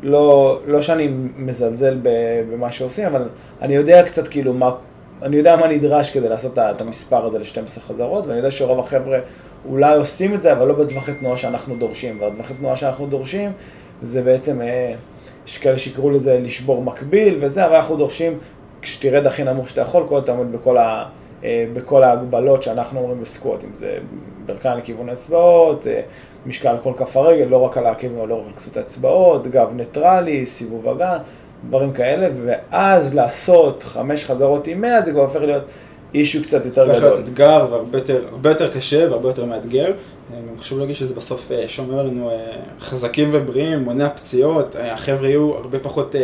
לא, 0.03 0.61
לא 0.67 0.81
שאני 0.81 1.09
מזלזל 1.37 1.99
במה 2.03 2.73
שעושים, 2.73 3.07
אבל 3.07 3.29
אני 3.63 3.75
יודע 3.75 4.03
קצת 4.03 4.29
כאילו 4.29 4.53
מה, 4.53 4.71
אני 5.23 5.37
יודע 5.37 5.57
מה 5.57 5.67
נדרש 5.67 6.11
כדי 6.11 6.29
לעשות 6.29 6.59
את 6.59 6.81
המספר 6.81 7.27
הזה 7.27 7.39
ל-12 7.39 7.81
חזרות, 7.81 8.27
ואני 8.27 8.37
יודע 8.37 8.51
שרוב 8.51 8.79
החבר'ה 8.79 9.19
אולי 9.69 9.97
עושים 9.97 10.35
את 10.35 10.43
זה, 10.43 10.53
אבל 10.53 10.67
לא 10.67 10.75
בטווחי 10.75 11.13
תנועה 11.15 11.37
שאנחנו 11.37 11.77
דורשים. 11.77 12.21
והטווחי 12.21 12.55
תנועה 12.55 12.77
שאנחנו 12.77 13.07
דורשים 13.07 13.53
זה 14.05 14.23
בעצם, 14.23 14.61
אה, 14.61 14.95
יש 15.47 15.59
כאלה 15.59 15.79
שיקראו 15.79 16.11
לזה 16.11 16.39
לשבור 16.43 16.83
מקביל 16.83 17.39
וזה, 17.41 17.67
אבל 17.67 17.77
אנחנו 17.77 17.97
דורשים, 17.97 18.39
כשתרד 18.83 19.27
הכי 19.27 19.45
נמוך 19.45 19.69
שאתה 19.69 19.81
יכול, 19.81 20.05
כל 20.09 20.21
תעמוד 20.21 20.53
בכל, 20.53 20.79
ה, 20.79 21.05
אה, 21.45 21.67
בכל 21.73 22.03
ההגבלות 22.03 22.63
שאנחנו 22.63 23.01
אומרים 23.01 23.21
בסקווט, 23.21 23.65
אם 23.65 23.75
זה 23.75 23.99
ברכיים 24.47 24.79
לכיוון 24.79 25.09
האצבעות, 25.09 25.87
אה, 25.87 26.01
משקל 26.47 26.77
כל 26.83 26.93
כף 26.97 27.17
הרגל, 27.17 27.45
לא 27.45 27.57
רק 27.57 27.79
על 27.79 27.87
העקבים, 27.87 28.29
לא 28.29 28.35
רק 28.35 28.47
על 28.47 28.53
כסות 28.53 28.77
האצבעות, 28.77 29.47
גב 29.47 29.69
ניטרלי, 29.77 30.47
סיבוב 30.47 30.89
אגן, 30.89 31.17
דברים 31.69 31.93
כאלה, 31.93 32.29
ואז 32.45 33.15
לעשות 33.15 33.83
חמש 33.83 34.25
חזרות 34.25 34.67
עם 34.67 34.81
100, 34.81 35.03
זה 35.03 35.13
כבר 35.13 35.23
הופך 35.23 35.41
להיות 35.41 35.63
אישו 36.15 36.43
קצת 36.43 36.65
יותר 36.65 36.85
גדול. 36.85 37.11
להיות 37.11 37.19
אתגר 37.25 37.67
והרבה 37.71 38.49
יותר, 38.49 38.71
קשה 38.73 39.07
והרבה 39.11 39.29
יותר 39.29 39.45
מאתגר. 39.45 39.87
אה, 40.33 40.39
חשוב 40.59 40.79
להגיד 40.79 40.95
שזה 40.95 41.15
בסוף 41.15 41.53
אה, 41.53 41.69
שומר 41.69 41.99
עלינו 42.01 42.31
אה, 42.31 42.37
חזקים 42.81 43.29
ובריאים, 43.33 43.79
מונע 43.79 44.09
פציעות, 44.09 44.77
החבר'ה 44.79 45.29
יהיו 45.29 45.55
הרבה 45.55 45.79
פחות 45.79 46.15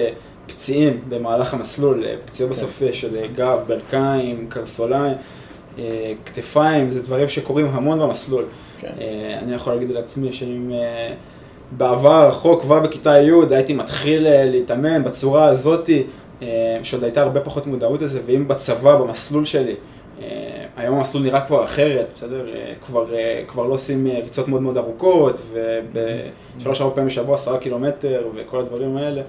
פציעים 0.46 1.00
במהלך 1.08 1.54
המסלול, 1.54 2.04
פציעות 2.24 2.50
בסוף 2.50 2.82
אה, 2.82 2.92
של 2.92 3.26
גב, 3.34 3.58
ברכיים, 3.66 4.46
קרסוליים, 4.48 5.14
כתפיים, 6.24 6.90
זה 6.90 7.02
דברים 7.02 7.28
שקורים 7.28 7.66
המון 7.66 8.00
במסלול. 8.00 8.44
כן. 8.80 8.88
אני 9.42 9.54
יכול 9.54 9.72
להגיד 9.72 9.90
על 9.90 9.96
עצמי 9.96 10.32
שאם 10.32 10.72
בעבר 11.72 12.12
הרחוק, 12.12 12.62
כבר 12.62 12.80
בכיתה 12.80 13.18
י', 13.20 13.30
הייתי 13.50 13.74
מתחיל 13.74 14.26
להתאמן 14.28 15.04
בצורה 15.04 15.44
הזאתי, 15.44 16.02
שעוד 16.82 17.04
הייתה 17.04 17.22
הרבה 17.22 17.40
פחות 17.40 17.66
מודעות 17.66 18.02
לזה, 18.02 18.20
ואם 18.26 18.48
בצבא, 18.48 18.96
במסלול 18.96 19.44
שלי, 19.44 19.74
אה, 20.22 20.26
היום 20.76 20.96
המסלול 20.96 21.22
נראה 21.22 21.40
כבר 21.46 21.64
אחרת, 21.64 22.06
בסדר? 22.14 22.48
אה, 22.48 22.72
כבר, 22.86 23.14
אה, 23.14 23.42
כבר 23.48 23.66
לא 23.66 23.74
עושים 23.74 24.06
אה, 24.06 24.20
ריצות 24.22 24.48
מאוד 24.48 24.62
מאוד 24.62 24.76
ארוכות, 24.76 25.40
ובשלוש 25.52 26.80
ארבע 26.80 26.94
פעמים 26.94 27.06
בשבוע 27.06 27.34
עשרה 27.34 27.58
קילומטר, 27.58 28.28
וכל 28.34 28.60
הדברים 28.60 28.96
האלה. 28.96 29.22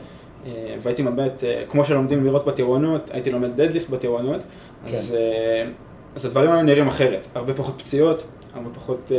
אה, 0.46 0.76
והייתי 0.82 1.04
אה, 1.44 1.64
כמו 1.70 1.86
שלומדים 1.86 2.26
לראות 2.26 2.46
בטירונות, 2.46 3.10
הייתי 3.14 3.32
לומד 3.32 3.62
דדליפט 3.62 3.90
בטירונות, 3.90 4.42
כן. 4.86 4.98
אז, 4.98 5.16
אה, 5.16 5.66
אז 6.16 6.26
הדברים 6.26 6.52
האלה 6.52 6.64
נראים 6.64 6.88
אחרת, 6.88 7.28
הרבה 7.36 7.54
פחות 7.54 7.76
פציעות, 7.82 8.24
הרבה 8.54 8.70
פחות 8.74 9.12
אה, 9.12 9.18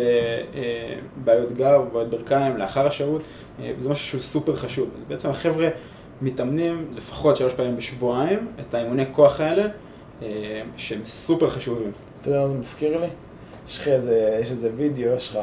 אה, 0.54 0.94
בעיות 1.24 1.52
גב, 1.52 1.80
בעיות 1.92 2.10
ברכיים 2.10 2.56
לאחר 2.56 2.86
השירות, 2.86 3.22
אה, 3.60 3.72
וזה 3.78 3.88
משהו 3.88 4.06
שהוא 4.06 4.20
סופר 4.20 4.56
חשוב. 4.56 4.88
בעצם 5.08 5.30
החבר'ה 5.30 5.68
מתאמנים 6.22 6.86
לפחות 6.94 7.36
שלוש 7.36 7.54
פעמים 7.54 7.76
בשבועיים, 7.76 8.46
את 8.60 8.74
האימוני 8.74 9.04
כוח 9.12 9.40
האלה, 9.40 9.68
אה, 10.22 10.28
שהם 10.76 11.00
סופר 11.04 11.48
חשובים. 11.48 11.92
אתה 12.20 12.28
יודע 12.30 12.40
מה 12.40 12.48
זה 12.48 12.54
מזכיר 12.54 13.00
לי? 13.00 13.06
יש 13.68 13.78
לך 13.78 13.88
איזה, 13.88 14.38
יש 14.42 14.50
איזה 14.50 14.70
וידאו 14.76 15.20
שלך, 15.20 15.38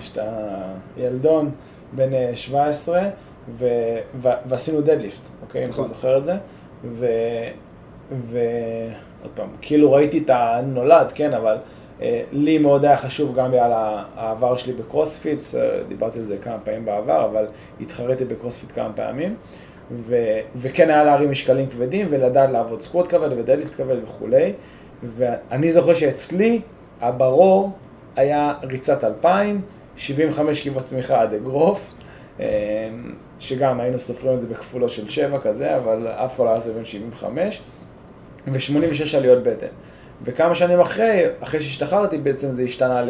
שאתה 0.00 0.22
ילדון 0.96 1.50
בן 1.92 2.12
אה, 2.14 2.30
17, 2.34 3.02
ו, 3.48 3.68
ו, 4.22 4.28
ועשינו 4.46 4.80
deadlift, 4.80 5.28
אוקיי? 5.42 5.60
אם 5.64 5.70
אתה 5.70 5.72
נכון. 5.72 5.88
זוכר 5.88 6.18
את 6.18 6.24
זה. 6.24 6.34
ו... 6.84 7.06
ועוד 8.10 9.30
פעם, 9.34 9.48
כאילו 9.60 9.92
ראיתי 9.92 10.18
את 10.18 10.30
הנולד, 10.30 11.12
כן, 11.14 11.32
אבל 11.34 11.56
אה, 12.02 12.22
לי 12.32 12.58
מאוד 12.58 12.84
היה 12.84 12.96
חשוב 12.96 13.34
גם 13.34 13.48
בגלל 13.50 13.72
ה- 13.72 14.04
העבר 14.16 14.56
שלי 14.56 14.72
בקרוספיט, 14.72 15.38
בסדר, 15.46 15.82
דיברתי 15.88 16.18
על 16.18 16.24
זה 16.24 16.36
כמה 16.38 16.58
פעמים 16.64 16.84
בעבר, 16.84 17.24
אבל 17.24 17.46
התחרתי 17.80 18.24
בקרוספיט 18.24 18.72
כמה 18.72 18.92
פעמים. 18.94 19.34
ו, 19.90 20.16
וכן 20.56 20.90
היה 20.90 21.04
להרים 21.04 21.30
משקלים 21.30 21.66
כבדים 21.66 22.06
ולדעת 22.10 22.50
לעבוד 22.50 22.82
squat 22.82 23.08
כבד 23.08 23.32
ו 23.32 23.37
deadlift 23.37 23.74
כבד 23.74 23.96
וכולי. 24.04 24.52
ואני 25.02 25.72
זוכר 25.72 25.94
שאצלי 25.94 26.60
הברור 27.00 27.70
היה 28.16 28.54
ריצת 28.62 29.04
2,000, 29.04 29.60
75 29.96 30.62
קיבות 30.62 30.82
צמיחה 30.82 31.22
עד 31.22 31.34
אגרוף, 31.34 31.94
אה, 32.40 32.46
שגם 33.38 33.80
היינו 33.80 33.98
סופרים 33.98 34.34
את 34.34 34.40
זה 34.40 34.46
בכפולו 34.46 34.88
של 34.88 35.10
7 35.10 35.38
כזה, 35.38 35.76
אבל 35.76 36.08
אף 36.08 36.36
אחד 36.36 36.44
לא 36.44 36.50
היה 36.50 36.60
סביב 36.60 36.84
75, 36.84 37.62
ו-86 38.46 39.16
עליות 39.16 39.42
בטן. 39.42 39.66
וכמה 40.24 40.54
שנים 40.54 40.80
אחרי, 40.80 41.24
אחרי 41.40 41.60
שהשתחררתי, 41.60 42.18
בעצם 42.18 42.52
זה 42.52 42.62
השתנה 42.62 43.02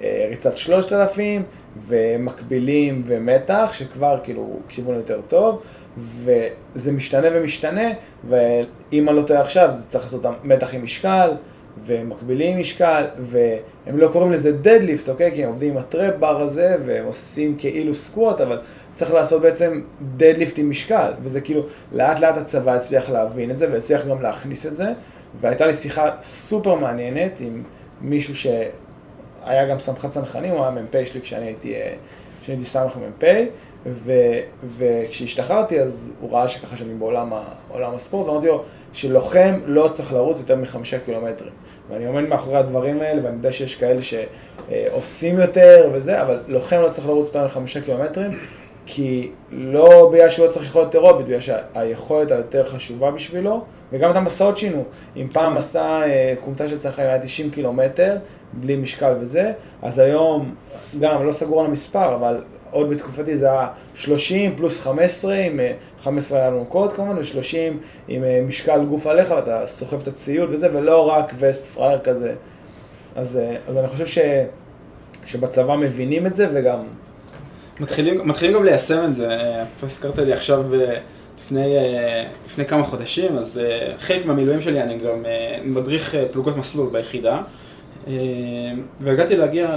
לריצת 0.00 0.56
3,000 0.56 1.42
ומקבילים 1.76 3.02
ומתח, 3.06 3.70
שכבר 3.72 4.18
כאילו 4.22 4.58
כיוון 4.68 4.94
יותר 4.94 5.20
טוב, 5.28 5.62
וזה 5.98 6.92
משתנה 6.92 7.28
ומשתנה, 7.32 7.90
ואם 8.28 9.08
אני 9.08 9.16
לא 9.16 9.22
טועה 9.22 9.40
עכשיו, 9.40 9.70
זה 9.72 9.88
צריך 9.88 10.04
לעשות 10.04 10.24
מתח 10.44 10.74
עם 10.74 10.84
משקל, 10.84 11.30
ומקבילים 11.78 12.60
משקל, 12.60 13.04
והם 13.18 13.98
לא 13.98 14.08
קוראים 14.08 14.32
לזה 14.32 14.52
deadlift, 14.52 15.08
אוקיי? 15.08 15.32
כי 15.34 15.44
הם 15.44 15.48
עובדים 15.48 15.70
עם 15.70 15.76
ה 15.76 15.84
trap 15.84 16.14
bar 16.14 16.40
הזה, 16.40 16.76
והם 16.84 17.04
עושים 17.04 17.56
כאילו 17.58 17.94
squat, 17.94 18.40
אבל 18.40 18.60
צריך 18.94 19.12
לעשות 19.12 19.42
בעצם 19.42 19.80
deadlift 20.16 20.58
עם 20.58 20.70
משקל, 20.70 21.12
וזה 21.22 21.40
כאילו, 21.40 21.62
לאט 21.92 22.20
לאט 22.20 22.36
הצבא 22.36 22.74
הצליח 22.74 23.10
להבין 23.10 23.50
את 23.50 23.58
זה, 23.58 23.72
והצליח 23.72 24.06
גם 24.06 24.22
להכניס 24.22 24.66
את 24.66 24.74
זה, 24.74 24.86
והייתה 25.40 25.66
לי 25.66 25.74
שיחה 25.74 26.10
סופר 26.22 26.74
מעניינת 26.74 27.40
עם 27.40 27.62
מישהו 28.00 28.36
שהיה 28.36 29.68
גם 29.70 29.78
סמח"ט 29.78 30.10
צנחנים, 30.10 30.52
הוא 30.52 30.62
היה 30.62 30.70
מ"פ 30.70 31.04
שלי 31.04 31.20
כשאני 31.20 31.46
הייתי, 31.46 31.74
אה, 31.74 31.94
כשאני 32.42 32.56
הייתי 32.56 32.64
סמ"ך 32.64 32.96
מ"פ, 32.96 33.24
ו- 33.86 34.40
וכשהשתחררתי 34.78 35.80
אז 35.80 36.12
הוא 36.20 36.32
ראה 36.32 36.48
שככה 36.48 36.76
שאני 36.76 36.94
בעולם 36.94 37.32
ה- 37.32 37.42
הספורט, 37.94 38.26
ואמרתי 38.26 38.46
לו 38.46 38.62
שלוחם 38.92 39.60
לא 39.66 39.88
צריך 39.92 40.12
לרוץ 40.12 40.38
יותר 40.38 40.56
מחמישה 40.56 40.98
קילומטרים. 40.98 41.52
ואני 41.90 42.06
עומד 42.06 42.22
מאחורי 42.22 42.56
הדברים 42.56 43.00
האלה, 43.00 43.24
ואני 43.24 43.36
יודע 43.36 43.52
שיש 43.52 43.74
כאלה 43.74 44.00
שעושים 44.02 45.38
יותר 45.40 45.90
וזה, 45.92 46.22
אבל 46.22 46.40
לוחם 46.48 46.80
לא 46.82 46.88
צריך 46.88 47.06
לרוץ 47.06 47.26
יותר 47.26 47.44
מחמישה 47.44 47.80
קילומטרים, 47.80 48.30
כי 48.86 49.30
לא 49.50 50.10
בגלל 50.12 50.28
שהוא 50.28 50.46
לא 50.46 50.50
צריך 50.50 50.66
יכולת 50.66 50.94
אירובית, 50.94 51.26
בגלל 51.26 51.40
שהיכולת 51.40 52.30
היותר 52.30 52.66
חשובה 52.66 53.10
בשבילו, 53.10 53.64
וגם 53.92 54.10
את 54.10 54.16
המסעות 54.16 54.56
שינו. 54.58 54.84
אם 55.16 55.28
פעם 55.32 55.54
מסע 55.54 56.02
אה, 56.02 56.34
כומתה 56.40 56.68
של 56.68 56.78
צנחנים 56.78 57.06
היה 57.08 57.18
90 57.18 57.50
קילומטר, 57.50 58.16
בלי 58.52 58.76
משקל 58.76 59.14
וזה, 59.20 59.52
אז 59.82 59.98
היום, 59.98 60.54
גם 61.00 61.26
לא 61.26 61.32
סגור 61.32 61.60
על 61.60 61.66
המספר, 61.66 62.14
אבל 62.14 62.42
עוד 62.74 62.90
בתקופתי 62.90 63.36
זה 63.36 63.50
היה 63.50 63.68
30 63.94 64.56
פלוס 64.56 64.80
15, 64.80 65.34
עם 65.34 65.60
אה, 65.60 65.72
15 66.00 66.38
היה 66.38 66.50
לנו 66.50 66.64
קוד 66.64 66.92
כמובן, 66.92 67.18
ו-30 67.18 67.74
עם 68.08 68.24
אה, 68.24 68.42
משקל 68.48 68.84
גוף 68.84 69.06
עליך, 69.06 69.30
ואתה 69.30 69.66
סוחב 69.66 70.00
את 70.02 70.08
הציוד 70.08 70.50
וזה, 70.52 70.68
ולא 70.74 71.08
רק 71.08 71.34
וסט 71.38 71.66
פראייר 71.66 71.98
כזה. 71.98 72.34
אז, 73.16 73.36
אה, 73.36 73.56
אז 73.68 73.76
אני 73.76 73.88
חושב 73.88 74.06
ש, 74.06 74.18
שבצבא 75.26 75.76
מבינים 75.76 76.26
את 76.26 76.34
זה, 76.34 76.48
וגם... 76.54 76.78
מתחילים, 77.80 78.28
מתחילים 78.28 78.54
גם 78.54 78.64
ליישם 78.64 79.04
את 79.04 79.14
זה, 79.14 79.28
אה, 79.28 79.62
אתה 79.76 79.86
הזכרת 79.86 80.18
לי 80.18 80.32
עכשיו 80.32 80.74
אה, 80.74 80.98
לפני, 81.38 81.76
אה, 81.76 82.24
לפני 82.46 82.64
כמה 82.64 82.84
חודשים, 82.84 83.36
אז 83.36 83.58
אה, 83.58 83.92
חלק 83.98 84.26
מהמילואים 84.26 84.60
שלי 84.60 84.82
אני 84.82 84.98
גם 84.98 85.26
אה, 85.26 85.58
מדריך 85.64 86.14
אה, 86.14 86.24
פלוגות 86.32 86.56
מסלול 86.56 86.90
ביחידה, 86.92 87.34
אה, 87.34 87.42
והגעתי 89.00 89.36
להגיע, 89.36 89.76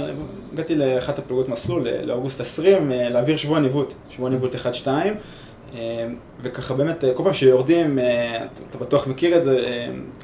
הגעתי 0.52 0.74
לאחת 0.74 1.18
הפלוגות 1.18 1.48
מסלול, 1.48 1.88
לאוגוסט 2.02 2.40
20, 2.40 2.92
אה, 2.92 3.08
להעביר 3.08 3.36
שבוע 3.36 3.60
ניווט, 3.60 3.92
שבוע 4.10 4.30
ניווט 4.30 4.54
1-2, 4.54 4.88
אה, 5.74 6.06
וככה 6.42 6.74
באמת, 6.74 7.04
אה, 7.04 7.14
כל 7.14 7.24
פעם 7.24 7.32
שיורדים, 7.32 7.98
אה, 7.98 8.36
אתה- 8.70 8.78
בטוח 8.78 9.06
מכיר 9.06 9.36
את 9.38 9.44
זה, 9.44 9.58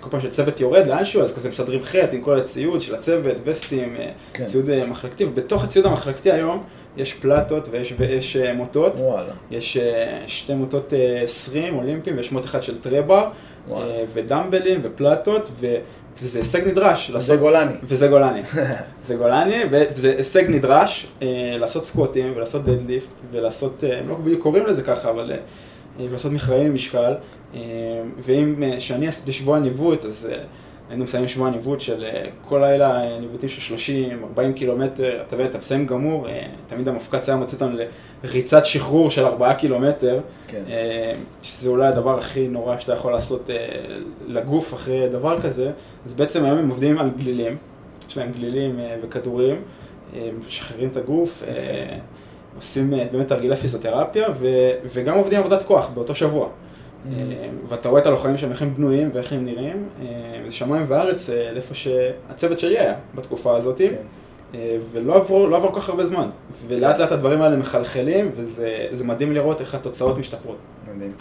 כל 0.00 0.10
פעם 0.10 0.20
שצוות 0.20 0.60
יורד 0.60 0.86
לאנשהו, 0.86 1.22
אז 1.22 1.34
כזה 1.34 1.48
מסדרים 1.48 1.82
חטא 1.82 2.08
עם 2.16 2.20
כל 2.20 2.38
הציוד 2.38 2.80
של 2.80 2.94
הצוות, 2.94 3.36
וסטים, 3.44 3.96
כן. 4.32 4.44
ציוד 4.44 4.84
מחלקתי, 4.84 5.24
ובתוך 5.24 5.64
הציוד 5.64 5.86
המחלקתי 5.86 6.32
היום 6.32 6.62
יש 6.96 7.14
פלטות 7.14 7.68
ויש 7.70 7.94
ויש, 7.98 8.36
מוטות. 8.36 8.92
וואלה. 9.00 9.32
יש 9.50 9.76
שתי 10.26 10.54
מוטות 10.54 10.92
אה, 10.94 11.20
20 11.22 11.76
אולימפיים 11.78 12.16
ויש 12.16 12.32
מוט 12.32 12.44
אחד 12.44 12.62
של 12.62 12.80
טרבר, 12.80 13.28
וואו. 13.68 13.82
אה, 13.82 14.04
ודמבלים 14.12 14.80
ופלטות, 14.82 15.48
ו- 15.60 15.76
וזה 16.22 16.38
הישג 16.38 16.68
נדרש. 16.68 17.06
זה 17.08 17.14
לעשות- 17.14 17.38
גולני. 17.38 17.72
וזה 17.82 18.08
גולני. 18.08 18.40
זה 19.06 19.14
גולני, 19.14 19.56
וזה 19.70 20.14
הישג 20.16 20.44
נדרש 20.48 21.06
אה, 21.22 21.26
לעשות 21.58 21.84
סקווטים 21.84 22.32
ולעשות 22.36 22.64
דדליפט 22.64 23.08
ולעשות, 23.30 23.84
אה, 23.84 23.98
הם 23.98 24.08
לא 24.08 24.14
בדיוק 24.14 24.42
קוראים 24.42 24.66
לזה 24.66 24.82
ככה, 24.82 25.10
אבל 25.10 25.30
אה, 25.30 25.36
אה, 26.00 26.06
ולעשות 26.10 26.32
מכרעים 26.32 26.66
עם 26.66 26.74
משקל. 26.74 27.14
אה, 27.54 27.60
ואם, 28.18 28.62
אה, 28.62 28.80
שאני 28.80 29.08
עשיתי 29.08 29.32
שבוע 29.32 29.58
ניווט, 29.58 30.04
אז 30.04 30.28
אה, 30.32 30.38
היינו 30.88 31.04
מסיימים 31.04 31.28
שבוע 31.28 31.50
ניווט 31.50 31.80
של 31.80 32.04
אה, 32.04 32.24
כל 32.42 32.58
לילה 32.58 33.04
אה, 33.04 33.18
ניווטים 33.20 33.48
של 33.48 33.60
30, 33.60 34.24
40 34.24 34.52
קילומטר, 34.52 35.22
אתה 35.26 35.34
יודע, 35.36 35.46
אתה 35.46 35.58
מסיים 35.58 35.86
גמור, 35.86 36.28
אה, 36.28 36.46
תמיד 36.66 36.88
המפקץ 36.88 37.28
היה 37.28 37.38
מוציא 37.38 37.58
אותנו 37.58 37.78
לריצת 38.24 38.66
שחרור 38.66 39.10
של 39.10 39.24
4 39.24 39.54
קילומטר. 39.54 40.20
כן. 40.46 40.62
שזה 41.42 41.68
אולי 41.68 41.86
הדבר 41.86 42.18
הכי 42.18 42.48
נורא 42.48 42.78
שאתה 42.78 42.92
יכול 42.92 43.12
לעשות 43.12 43.50
לגוף 44.26 44.74
אחרי 44.74 45.08
דבר 45.08 45.40
כזה, 45.40 45.70
אז 46.06 46.14
בעצם 46.14 46.44
היום 46.44 46.58
הם 46.58 46.68
עובדים 46.68 46.98
על 46.98 47.10
גלילים, 47.18 47.56
יש 48.08 48.18
להם 48.18 48.32
גלילים 48.32 48.80
וכדורים, 49.02 49.56
משחררים 50.46 50.88
את 50.88 50.96
הגוף. 50.96 51.42
עושים 52.56 52.90
באמת 52.90 53.28
תרגילי 53.28 53.56
פיזיותרפיה, 53.56 54.28
וגם 54.84 55.16
עובדים 55.16 55.38
עבודת 55.38 55.62
כוח 55.62 55.90
באותו 55.94 56.14
שבוע. 56.14 56.48
אה, 57.12 57.48
ואתה 57.64 57.88
רואה 57.88 58.00
את 58.00 58.06
הלוחמים 58.06 58.38
שם, 58.38 58.50
איך 58.50 58.62
הם 58.62 58.74
בנויים 58.74 59.10
ואיך 59.12 59.32
הם 59.32 59.44
נראים, 59.44 59.88
אה, 60.02 60.06
זה 60.44 60.52
שמיים 60.52 60.84
וארץ, 60.88 61.30
אה, 61.30 61.52
לאיפה 61.52 61.74
שהצוות 61.74 62.58
שלי 62.58 62.78
היה 62.78 62.94
בתקופה 63.14 63.56
הזאת. 63.56 63.78
כן. 63.78 63.94
ולא 64.92 65.16
עברו, 65.16 65.46
לא 65.46 65.56
עבר 65.56 65.72
כל 65.72 65.80
כך 65.80 65.88
הרבה 65.88 66.06
זמן. 66.06 66.30
ולאט 66.66 66.98
לאט 66.98 67.12
הדברים 67.12 67.42
האלה 67.42 67.56
מחלחלים, 67.56 68.30
וזה 68.36 68.86
זה 68.92 69.04
מדהים 69.04 69.32
לראות 69.32 69.60
איך 69.60 69.74
התוצאות 69.74 70.18
משתפרות. 70.18 70.56
מדהים. 70.94 71.12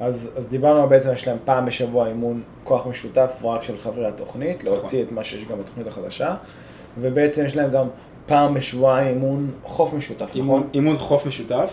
אז, 0.00 0.30
אז 0.36 0.48
דיברנו 0.48 0.88
בעצם, 0.88 1.12
יש 1.12 1.28
להם 1.28 1.36
פעם 1.44 1.66
בשבוע 1.66 2.08
אימון 2.08 2.42
כוח 2.64 2.86
משותף 2.86 3.42
רק 3.44 3.62
של 3.62 3.76
חברי 3.76 4.06
התוכנית, 4.06 4.64
להוציא 4.64 5.02
את 5.02 5.12
מה 5.12 5.24
שיש 5.24 5.44
גם 5.44 5.58
בתוכנית 5.58 5.86
החדשה, 5.86 6.34
ובעצם 7.00 7.44
יש 7.44 7.56
להם 7.56 7.70
גם 7.70 7.86
פעם 8.26 8.54
בשבועיים 8.54 9.08
אימון 9.08 9.50
חוף 9.64 9.94
משותף, 9.94 10.34
אימון, 10.34 10.58
נכון? 10.58 10.70
אימון 10.74 10.98
חוף 10.98 11.26
משותף, 11.26 11.70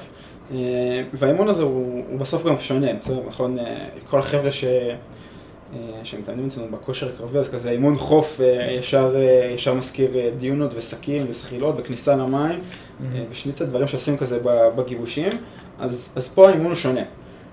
והאימון 1.14 1.48
הזה 1.48 1.64
הוא, 1.64 2.04
הוא 2.10 2.20
בסוף 2.20 2.46
גם 2.46 2.60
שונה, 2.60 2.94
בסדר, 2.94 3.22
נכון? 3.28 3.60
אה, 3.60 3.88
כל 4.10 4.20
החבר'ה 4.20 4.52
ש... 4.52 4.64
אה, 5.74 5.80
שמתאמנים 6.04 6.46
אצלנו 6.46 6.68
בכושר 6.72 7.10
הקרבי, 7.16 7.40
אז 7.40 7.50
כזה 7.50 7.72
אימון 7.72 7.96
חוף 7.96 8.42
אה, 8.42 8.72
ישר, 8.72 9.16
אה, 9.16 9.52
ישר 9.54 9.74
מזכיר 9.74 10.18
אה, 10.18 10.30
דיונות 10.38 10.72
וסכין 10.76 11.26
וזחילות 11.30 11.76
וכניסה 11.78 12.16
למים 12.16 12.60
אה, 13.14 13.24
ושניצה, 13.32 13.66
דברים 13.66 13.88
שעושים 13.88 14.18
כזה 14.18 14.40
בגיבושים, 14.76 15.30
אז, 15.80 16.10
אז 16.16 16.30
פה 16.30 16.50
האימון 16.50 16.66
הוא 16.66 16.76
שונה. 16.76 17.02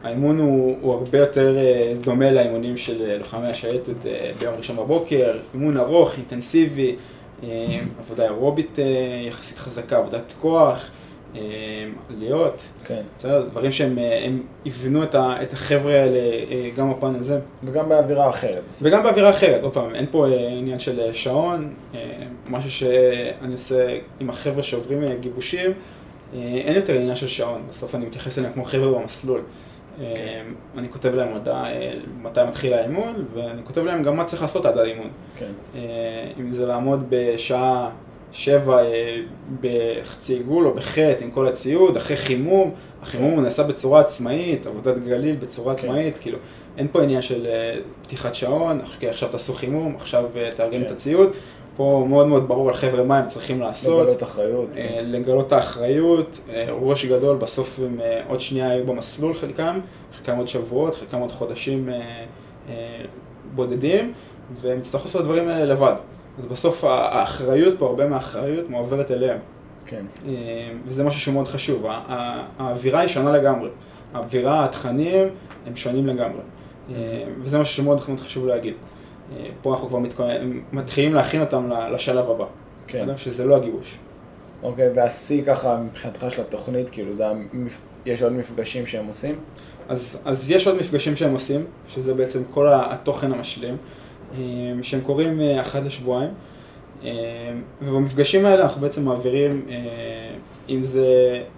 האימון 0.04 0.38
הוא, 0.38 0.76
הוא 0.80 0.94
הרבה 0.94 1.18
יותר 1.18 1.56
אה, 1.56 1.92
דומה 2.00 2.30
לאימונים 2.30 2.76
של 2.76 3.02
אה, 3.02 3.18
לוחמי 3.18 3.48
השייטת 3.48 4.06
אה, 4.06 4.30
ביום 4.38 4.54
ראשון 4.58 4.76
בבוקר, 4.76 5.38
אימון 5.54 5.76
ארוך, 5.76 6.16
אינטנסיבי, 6.16 6.96
אה, 7.42 7.48
עבודה 7.98 8.24
אירובית 8.24 8.78
אה, 8.78 8.84
יחסית 9.28 9.58
חזקה, 9.58 9.96
עבודת 9.98 10.34
כוח, 10.40 10.90
אה, 11.36 11.40
עליות, 12.10 12.62
כן. 12.84 13.02
בסדר? 13.18 13.48
דברים 13.50 13.72
שהם 13.72 13.98
אה, 13.98 14.28
יבנו 14.64 15.02
את, 15.02 15.14
ה, 15.14 15.42
את 15.42 15.52
החבר'ה 15.52 15.92
האלה 15.92 16.18
אה, 16.18 16.70
גם 16.76 16.92
בפן 16.92 17.14
הזה. 17.14 17.38
וגם 17.64 17.88
באווירה 17.88 18.30
אחרת. 18.30 18.62
וגם 18.82 19.02
באווירה 19.02 19.30
אחרת, 19.30 19.62
עוד 19.62 19.74
פעם, 19.74 19.94
אין 19.94 20.06
פה 20.10 20.26
עניין 20.58 20.78
של 20.78 21.12
שעון, 21.12 21.74
משהו 22.48 22.70
שאני 22.70 23.52
עושה 23.52 23.98
עם 24.20 24.30
החבר'ה 24.30 24.62
שעוברים 24.62 25.20
גיבושים, 25.20 25.70
אין 26.34 26.76
יותר 26.76 26.94
עניין 26.94 27.16
של 27.16 27.28
שעון, 27.28 27.62
בסוף 27.70 27.94
אני 27.94 28.06
מתייחס 28.06 28.38
אליהם 28.38 28.52
כמו 28.52 28.64
חבר'ה 28.64 29.00
במסלול. 29.00 29.40
אה, 30.00 30.42
אני 30.78 30.88
כותב 30.88 31.14
להם 31.14 31.28
אה, 31.46 31.92
מתי 32.22 32.40
מתחיל 32.48 32.72
האימון, 32.72 33.24
ואני 33.34 33.64
כותב 33.64 33.84
להם 33.84 34.02
גם 34.02 34.16
מה 34.16 34.24
צריך 34.24 34.42
לעשות 34.42 34.66
עד 34.66 34.78
האימון. 34.78 35.08
כן. 35.36 35.50
אם 36.40 36.52
זה 36.52 36.66
לעמוד 36.66 37.04
בשעה 37.08 37.90
שבע 38.32 38.82
אה, 38.82 39.20
בחצי 39.60 40.34
עיגול 40.34 40.66
או 40.66 40.74
בחטא 40.74 41.24
עם 41.24 41.30
כל 41.30 41.48
הציוד, 41.48 41.96
אחרי 41.96 42.16
חימום, 42.16 42.74
החימום 43.02 43.30
הוא 43.30 43.42
נעשה 43.42 43.62
בצורה 43.62 44.00
עצמאית, 44.00 44.66
עבודת 44.66 44.94
גליל 44.98 45.36
בצורה 45.36 45.74
כן. 45.74 45.80
עצמאית, 45.80 46.18
כאילו 46.18 46.38
אין 46.78 46.88
פה 46.92 47.02
עניין 47.02 47.22
של 47.22 47.46
אה, 47.46 47.80
פתיחת 48.02 48.34
שעון, 48.34 48.80
אוקיי, 48.94 49.08
עכשיו 49.08 49.28
תעשו 49.28 49.52
חימום, 49.52 49.96
עכשיו 49.96 50.24
אה, 50.36 50.50
תארגנו 50.56 50.80
כן. 50.80 50.86
את 50.86 50.90
הציוד, 50.90 51.30
פה 51.76 52.06
מאוד 52.08 52.26
מאוד 52.26 52.48
ברור 52.48 52.70
לחבר'ה 52.70 53.04
מה 53.04 53.18
הם 53.18 53.26
צריכים 53.26 53.60
לעשות. 53.60 54.02
לגלות 54.02 54.22
אחריות. 54.22 54.76
אה, 54.76 54.88
כן. 54.96 55.04
לגלות 55.06 55.52
האחריות, 55.52 56.40
אה, 56.50 56.66
ראש 56.80 57.04
גדול, 57.04 57.36
בסוף 57.36 57.80
הם 57.84 58.00
אה, 58.00 58.22
עוד 58.28 58.40
שנייה 58.40 58.70
היו 58.70 58.86
במסלול 58.86 59.34
חלקם, 59.34 59.80
חלקם 60.18 60.36
עוד 60.36 60.48
שבועות, 60.48 60.94
חלקם 60.94 61.18
עוד 61.18 61.32
חודשים 61.32 61.88
אה, 61.88 62.24
אה, 62.68 62.74
בודדים, 63.54 64.12
והם 64.60 64.78
יצטרכו 64.78 65.04
לעשות 65.04 65.20
את 65.20 65.26
הדברים 65.26 65.48
האלה 65.48 65.64
לבד. 65.64 65.94
אז 66.38 66.46
בסוף 66.46 66.84
האחריות 66.84 67.78
פה, 67.78 67.86
הרבה 67.86 68.06
מהאחריות 68.08 68.70
מועברת 68.70 69.10
אליהם, 69.10 69.38
כן. 69.86 70.04
אה, 70.28 70.32
וזה 70.86 71.04
משהו 71.04 71.20
שהוא 71.20 71.34
מאוד 71.34 71.48
חשוב. 71.48 71.84
האווירה 72.58 73.00
היא 73.00 73.08
שונה 73.08 73.32
לגמרי. 73.32 73.68
האווירה, 74.14 74.64
התכנים, 74.64 75.28
הם 75.66 75.76
שונים 75.76 76.06
לגמרי. 76.06 76.40
אה, 76.90 77.24
וזה 77.40 77.58
משהו 77.58 77.74
שמאוד 77.74 78.00
מאוד 78.08 78.20
חשוב 78.20 78.46
להגיד. 78.46 78.74
אה, 79.36 79.46
פה 79.62 79.72
אנחנו 79.72 79.88
כבר 79.88 79.98
מתכוננים- 79.98 80.62
מתחילים 80.72 81.14
להכין 81.14 81.40
אותם 81.40 81.70
לשלב 81.92 82.30
הבא, 82.30 82.44
כן. 82.86 83.08
שזה 83.16 83.44
לא 83.44 83.56
הגיבוש. 83.56 83.98
אוקיי, 84.62 84.90
והשיא 84.94 85.44
ככה 85.44 85.76
מבחינתך 85.76 86.26
של 86.28 86.42
התוכנית, 86.42 86.90
כאילו, 86.90 87.14
זה. 87.14 87.24
יש 88.06 88.22
עוד 88.22 88.32
מפגשים 88.32 88.86
שהם 88.86 89.06
עושים? 89.06 89.34
אז, 89.88 90.18
אז 90.24 90.50
יש 90.50 90.66
עוד 90.66 90.76
מפגשים 90.76 91.16
שהם 91.16 91.32
עושים, 91.32 91.64
שזה 91.88 92.14
בעצם 92.14 92.42
כל 92.50 92.66
התוכן 92.72 93.32
המשלים, 93.32 93.76
שהם 94.82 95.00
קורים 95.00 95.40
אה, 95.40 95.60
אחת 95.60 95.82
לשבועיים, 95.82 96.30
אה, 97.04 97.10
ובמפגשים 97.82 98.46
האלה 98.46 98.62
אנחנו 98.62 98.80
בעצם 98.80 99.04
מעבירים, 99.04 99.66
אה, 99.70 99.74
אם 100.68 100.84
זה 100.84 101.06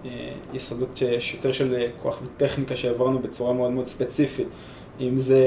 אה, 0.05 0.09
יסודות 0.53 1.01
יותר 1.33 1.51
של 1.51 1.85
כוח 2.01 2.21
וטכניקה 2.23 2.75
שהעברנו 2.75 3.19
בצורה 3.19 3.53
מאוד 3.53 3.71
מאוד 3.71 3.87
ספציפית, 3.87 4.47
אם 4.99 5.17
זה 5.17 5.45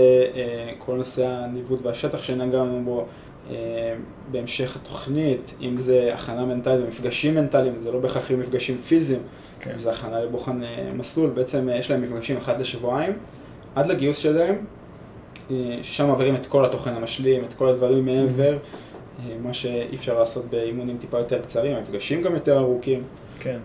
כל 0.78 0.96
נושא 0.96 1.26
הניווט 1.26 1.80
והשטח 1.82 2.22
שנגענו 2.22 2.82
בו 2.84 3.06
בהמשך 4.30 4.76
התוכנית, 4.76 5.54
אם 5.60 5.78
זה 5.78 6.10
הכנה 6.14 6.44
מנטלית 6.44 6.84
ומפגשים 6.84 7.34
מנטליים, 7.34 7.74
זה 7.78 7.92
לא 7.92 7.98
בהכרח 7.98 8.30
יהיו 8.30 8.38
מפגשים 8.38 8.78
פיזיים, 8.78 9.20
כן. 9.60 9.78
זה 9.78 9.90
הכנה 9.90 10.20
לבוחן 10.20 10.60
מסלול, 10.94 11.30
בעצם 11.30 11.68
יש 11.72 11.90
להם 11.90 12.02
מפגשים 12.02 12.36
אחת 12.36 12.58
לשבועיים, 12.58 13.12
עד 13.74 13.86
לגיוס 13.86 14.16
שלהם, 14.16 14.56
ששם 15.82 16.06
מעבירים 16.06 16.36
את 16.36 16.46
כל 16.46 16.64
התוכן 16.64 16.94
המשלים, 16.94 17.44
את 17.44 17.52
כל 17.52 17.68
הדברים 17.68 18.04
מעבר, 18.04 18.52
אה, 18.52 19.34
מה 19.42 19.54
שאי 19.54 19.96
אפשר 19.96 20.18
לעשות 20.18 20.44
באימונים 20.50 20.98
טיפה 20.98 21.18
יותר 21.18 21.42
קצרים, 21.42 21.76
המפגשים 21.76 22.22
גם 22.22 22.34
יותר 22.34 22.58
ארוכים. 22.58 23.02
כן, 23.40 23.58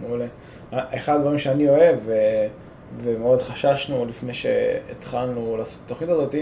מעולה. 0.00 0.26
אחד 0.72 1.16
הדברים 1.16 1.38
שאני 1.38 1.68
אוהב, 1.68 1.96
ו... 1.98 2.12
ומאוד 2.98 3.40
חששנו 3.40 4.06
לפני 4.06 4.34
שהתחלנו 4.34 5.56
לעשות 5.56 5.78
את 5.80 5.86
התוכנית 5.86 6.10
הזאת, 6.10 6.34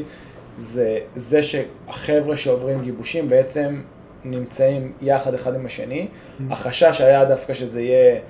זה 0.59 0.99
זה 1.17 1.41
שהחבר'ה 1.43 2.37
שעוברים 2.37 2.83
גיבושים 2.83 3.29
בעצם 3.29 3.83
נמצאים 4.25 4.93
יחד 5.03 5.35
אחד 5.35 5.55
עם 5.55 5.67
השני. 5.67 6.09
החשש 6.51 7.01
היה 7.01 7.25
דווקא 7.25 7.55
שזה 7.55 7.81
יהיה, 7.81 8.15
אה, 8.15 8.21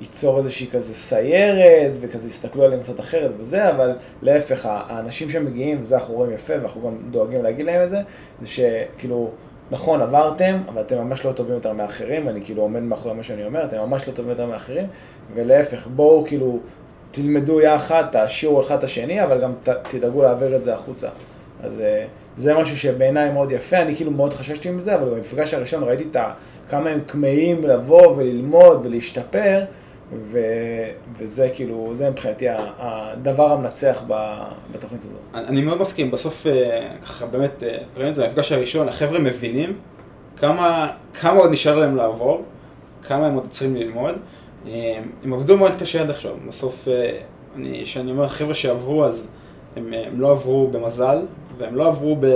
ייצור 0.00 0.38
איזושהי 0.38 0.66
כזה 0.66 0.94
סיירת, 0.94 1.92
וכזה 2.00 2.28
יסתכלו 2.28 2.64
עליהם 2.64 2.80
קצת 2.80 3.00
אחרת 3.00 3.30
וזה, 3.38 3.70
אבל 3.70 3.92
להפך, 4.22 4.68
האנשים 4.70 5.30
שמגיעים, 5.30 5.78
וזה 5.82 5.94
אנחנו 5.94 6.14
רואים 6.14 6.32
יפה, 6.32 6.52
ואנחנו 6.52 6.82
גם 6.82 6.96
דואגים 7.10 7.42
להגיד 7.42 7.66
להם 7.66 7.84
את 7.84 7.90
זה, 7.90 8.00
זה 8.40 8.46
שכאילו, 8.46 9.30
נכון, 9.70 10.00
עברתם, 10.00 10.58
אבל 10.68 10.80
אתם 10.80 10.98
ממש 10.98 11.24
לא 11.24 11.32
טובים 11.32 11.54
יותר 11.54 11.72
מאחרים, 11.72 12.28
אני 12.28 12.40
כאילו 12.44 12.62
עומד 12.62 12.82
מאחורי 12.82 13.14
מה 13.14 13.22
שאני 13.22 13.44
אומר, 13.44 13.64
אתם 13.64 13.78
ממש 13.78 14.08
לא 14.08 14.12
טובים 14.12 14.30
יותר 14.30 14.46
מאחרים, 14.46 14.86
ולהפך, 15.34 15.86
בואו 15.86 16.24
כאילו, 16.26 16.58
תלמדו 17.10 17.60
יחד, 17.60 18.04
תעשירו 18.12 18.60
אחד 18.60 18.78
את 18.78 18.84
השני, 18.84 19.22
אבל 19.22 19.40
גם 19.40 19.52
ת, 19.62 19.68
תדאגו 19.68 20.22
להעביר 20.22 20.56
את 20.56 20.62
זה 20.62 20.74
החוצה. 20.74 21.08
אז 21.62 21.80
אה, 21.80 22.04
זה 22.36 22.54
משהו 22.54 22.76
שבעיניי 22.76 23.30
מאוד 23.30 23.50
יפה, 23.50 23.76
אני 23.76 23.96
כאילו 23.96 24.10
מאוד 24.10 24.32
חששתי 24.32 24.70
מזה, 24.70 24.94
אבל 24.94 25.08
במפגש 25.08 25.54
הראשון 25.54 25.82
ראיתי 25.82 26.04
את 26.10 26.16
ה, 26.16 26.32
כמה 26.68 26.90
הם 26.90 27.00
כמהים 27.08 27.64
לבוא 27.64 28.16
וללמוד 28.16 28.80
ולהשתפר, 28.82 29.64
ו, 30.12 30.38
וזה 31.18 31.48
כאילו, 31.54 31.90
זה 31.92 32.10
מבחינתי 32.10 32.46
הדבר 32.78 33.52
המנצח 33.52 34.04
בתוכנית 34.72 35.04
הזאת. 35.04 35.18
אני 35.34 35.46
אני 35.46 35.60
מאוד 35.60 35.80
מסכים, 35.80 36.10
בסוף 36.10 36.46
אה, 36.46 36.88
ככה 37.02 37.26
באמת, 37.26 37.62
אה, 37.62 37.78
ראינו 37.96 38.10
את 38.10 38.14
זה 38.14 38.24
במפגש 38.26 38.52
הראשון, 38.52 38.88
החבר'ה 38.88 39.18
מבינים 39.18 39.72
כמה, 40.36 40.90
כמה 41.20 41.40
עוד 41.40 41.50
נשאר 41.50 41.78
להם 41.78 41.96
לעבור, 41.96 42.42
כמה 43.02 43.26
הם 43.26 43.34
עוד 43.34 43.46
צריכים 43.48 43.76
ללמוד. 43.76 44.14
אה, 44.66 44.98
הם 45.24 45.32
עבדו 45.32 45.56
מאוד 45.56 45.72
קשה 45.80 46.00
עד 46.02 46.10
עכשיו, 46.10 46.34
בסוף, 46.48 46.88
אה, 46.88 47.18
אני- 47.56 47.80
כשאני 47.84 48.10
אומר 48.10 48.28
חבר'ה 48.28 48.54
שעברו, 48.54 49.04
אז 49.04 49.28
הם, 49.76 49.92
אה, 49.94 50.06
הם 50.06 50.20
לא 50.20 50.30
עברו 50.32 50.68
במזל, 50.68 51.18
והם 51.58 51.74
לא 51.74 51.86
עברו 51.88 52.16
ב... 52.20 52.26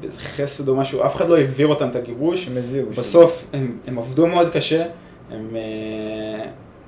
בחסד 0.00 0.68
או 0.68 0.76
משהו, 0.76 1.06
אף 1.06 1.16
אחד 1.16 1.28
לא 1.28 1.36
העביר 1.36 1.66
אותם 1.66 1.88
את 1.88 1.96
הגיבוש. 1.96 2.48
הם 2.48 2.56
הזיעו. 2.56 2.90
בסוף 2.90 3.46
הם, 3.52 3.78
הם 3.86 3.98
עבדו 3.98 4.26
מאוד 4.26 4.50
קשה, 4.52 4.84
הם, 5.30 5.56
אה, 5.56 6.44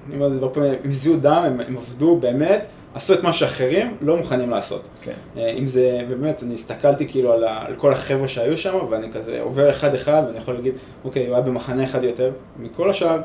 אני 0.07 0.15
אומר 0.15 0.27
את 0.27 0.33
זה 0.33 0.41
הרבה 0.41 0.55
פעמים, 0.55 0.73
הם 0.85 0.91
הזיעו 0.91 1.17
דם, 1.17 1.43
הם, 1.47 1.61
הם 1.61 1.77
עבדו 1.77 2.17
באמת, 2.17 2.67
עשו 2.95 3.15
את 3.15 3.23
מה 3.23 3.33
שאחרים 3.33 3.97
לא 4.01 4.17
מוכנים 4.17 4.51
לעשות. 4.51 4.83
כן. 5.01 5.13
אה, 5.37 5.51
אם 5.59 5.67
זה, 5.67 6.01
ובאמת, 6.09 6.43
אני 6.43 6.55
הסתכלתי 6.55 7.09
כאילו 7.09 7.33
על, 7.33 7.45
ה, 7.45 7.65
על 7.67 7.75
כל 7.75 7.93
החבר'ה 7.93 8.29
שהיו 8.29 8.57
שם, 8.57 8.75
ואני 8.91 9.13
כזה 9.13 9.41
עובר 9.41 9.71
אחד-אחד, 9.71 10.23
ואני 10.27 10.39
יכול 10.39 10.55
להגיד, 10.55 10.75
אוקיי, 11.05 11.27
הוא 11.27 11.35
היה 11.35 11.43
במחנה 11.43 11.85
אחד 11.85 12.05
יותר, 12.05 12.31
מכל 12.59 12.91
השאר, 12.91 13.21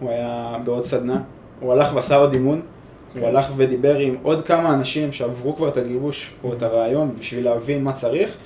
הוא 0.00 0.10
היה 0.10 0.56
בעוד 0.64 0.82
סדנה, 0.84 1.20
הוא 1.60 1.72
הלך 1.72 1.94
ועשה 1.94 2.16
עוד 2.16 2.32
אימון, 2.32 2.60
כן. 3.12 3.20
הוא 3.20 3.28
הלך 3.28 3.50
ודיבר 3.56 3.98
עם 3.98 4.16
עוד 4.22 4.46
כמה 4.46 4.74
אנשים 4.74 5.12
שעברו 5.12 5.56
כבר 5.56 5.68
את 5.68 5.76
הגיבוש 5.76 6.32
או 6.44 6.52
את 6.52 6.62
הרעיון 6.62 7.14
בשביל 7.18 7.44
להבין 7.44 7.84
מה 7.84 7.92
צריך, 7.92 8.36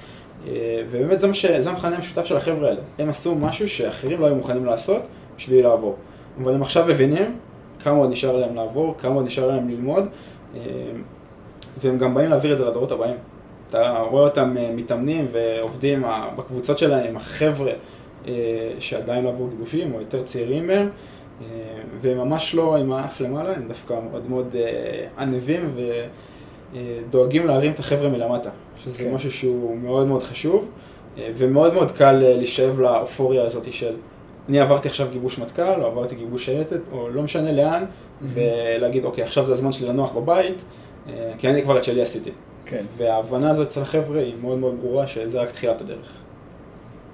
ובאמת 0.90 1.20
זה, 1.20 1.34
ש... 1.34 1.46
זה 1.46 1.70
המכנה 1.70 1.96
המשותף 1.96 2.24
של 2.24 2.36
החבר'ה 2.36 2.68
האלה. 2.68 2.80
הם 2.98 3.08
עשו 3.08 3.34
משהו 3.34 3.68
שאחרים 3.68 4.20
לא 4.20 4.26
היו 4.26 4.34
מוכנים 4.34 4.64
לעשות 4.64 5.02
בשביל 5.36 5.66
לעבור. 5.66 5.96
אבל 6.42 6.54
הם 6.54 6.62
עכשיו 6.62 6.86
מבינים 6.88 7.36
כמה 7.82 7.96
עוד 7.96 8.10
נשאר 8.10 8.36
להם 8.36 8.54
לעבור, 8.54 8.94
כמה 8.98 9.14
עוד 9.14 9.24
נשאר 9.24 9.46
להם 9.48 9.68
ללמוד, 9.68 10.04
אה, 10.54 10.60
והם 11.76 11.98
גם 11.98 12.14
באים 12.14 12.30
להעביר 12.30 12.52
את 12.52 12.58
זה 12.58 12.64
לדורות 12.64 12.92
הבאים. 12.92 13.16
אתה 13.70 13.98
רואה 14.10 14.22
אותם 14.22 14.56
אה, 14.56 14.70
מתאמנים 14.74 15.26
ועובדים 15.32 16.04
אה, 16.04 16.28
בקבוצות 16.36 16.78
שלהם 16.78 17.16
החבר'ה 17.16 17.72
אה, 18.26 18.32
שעדיין 18.78 19.24
לא 19.24 19.28
עברו 19.28 19.48
גיבושים 19.48 19.94
או 19.94 20.00
יותר 20.00 20.22
צעירים 20.22 20.66
מהם, 20.66 20.88
אה, 21.40 21.46
והם 22.00 22.18
ממש 22.18 22.54
לא 22.54 22.76
עם 22.76 22.92
האף 22.92 23.20
למעלה, 23.20 23.56
הם 23.56 23.68
דווקא 23.68 23.94
מאוד 24.10 24.30
מאוד 24.30 24.56
אה, 24.56 25.06
ענבים 25.18 25.70
ודואגים 26.72 27.46
להרים 27.46 27.72
את 27.72 27.78
החבר'ה 27.78 28.08
מלמטה, 28.08 28.50
שזה 28.84 28.98
כן. 28.98 29.14
משהו 29.14 29.32
שהוא 29.32 29.78
מאוד 29.78 30.06
מאוד 30.06 30.22
חשוב, 30.22 30.68
אה, 31.18 31.30
ומאוד 31.34 31.74
מאוד 31.74 31.90
קל 31.90 32.22
אה, 32.24 32.36
להישאב 32.36 32.80
לאופוריה 32.80 33.44
הזאת 33.44 33.72
של 33.72 33.94
אני 34.48 34.60
עברתי 34.60 34.88
עכשיו 34.88 35.08
גיבוש 35.12 35.38
מטכ"ל, 35.38 35.82
או 35.82 35.86
עברתי 35.86 36.14
גיבוש 36.14 36.44
שייטת, 36.44 36.80
או 36.92 37.08
לא 37.08 37.22
משנה 37.22 37.52
לאן, 37.52 37.84
ולהגיד, 38.22 39.04
אוקיי, 39.04 39.24
עכשיו 39.24 39.44
זה 39.44 39.52
הזמן 39.52 39.72
שלי 39.72 39.88
לנוח 39.88 40.12
בבית, 40.12 40.62
אה, 41.08 41.32
כי 41.38 41.48
אני 41.48 41.62
כבר 41.62 41.78
את 41.78 41.84
שלי 41.84 42.02
עשיתי. 42.02 42.30
כן, 42.66 42.84
וההבנה 42.96 43.50
הזאת 43.50 43.66
אצל 43.66 43.82
החבר'ה 43.82 44.20
היא 44.20 44.34
מאוד 44.40 44.58
מאוד 44.58 44.74
ברורה, 44.80 45.06
שזה 45.06 45.40
רק 45.40 45.50
תחילת 45.50 45.80
הדרך. 45.80 46.12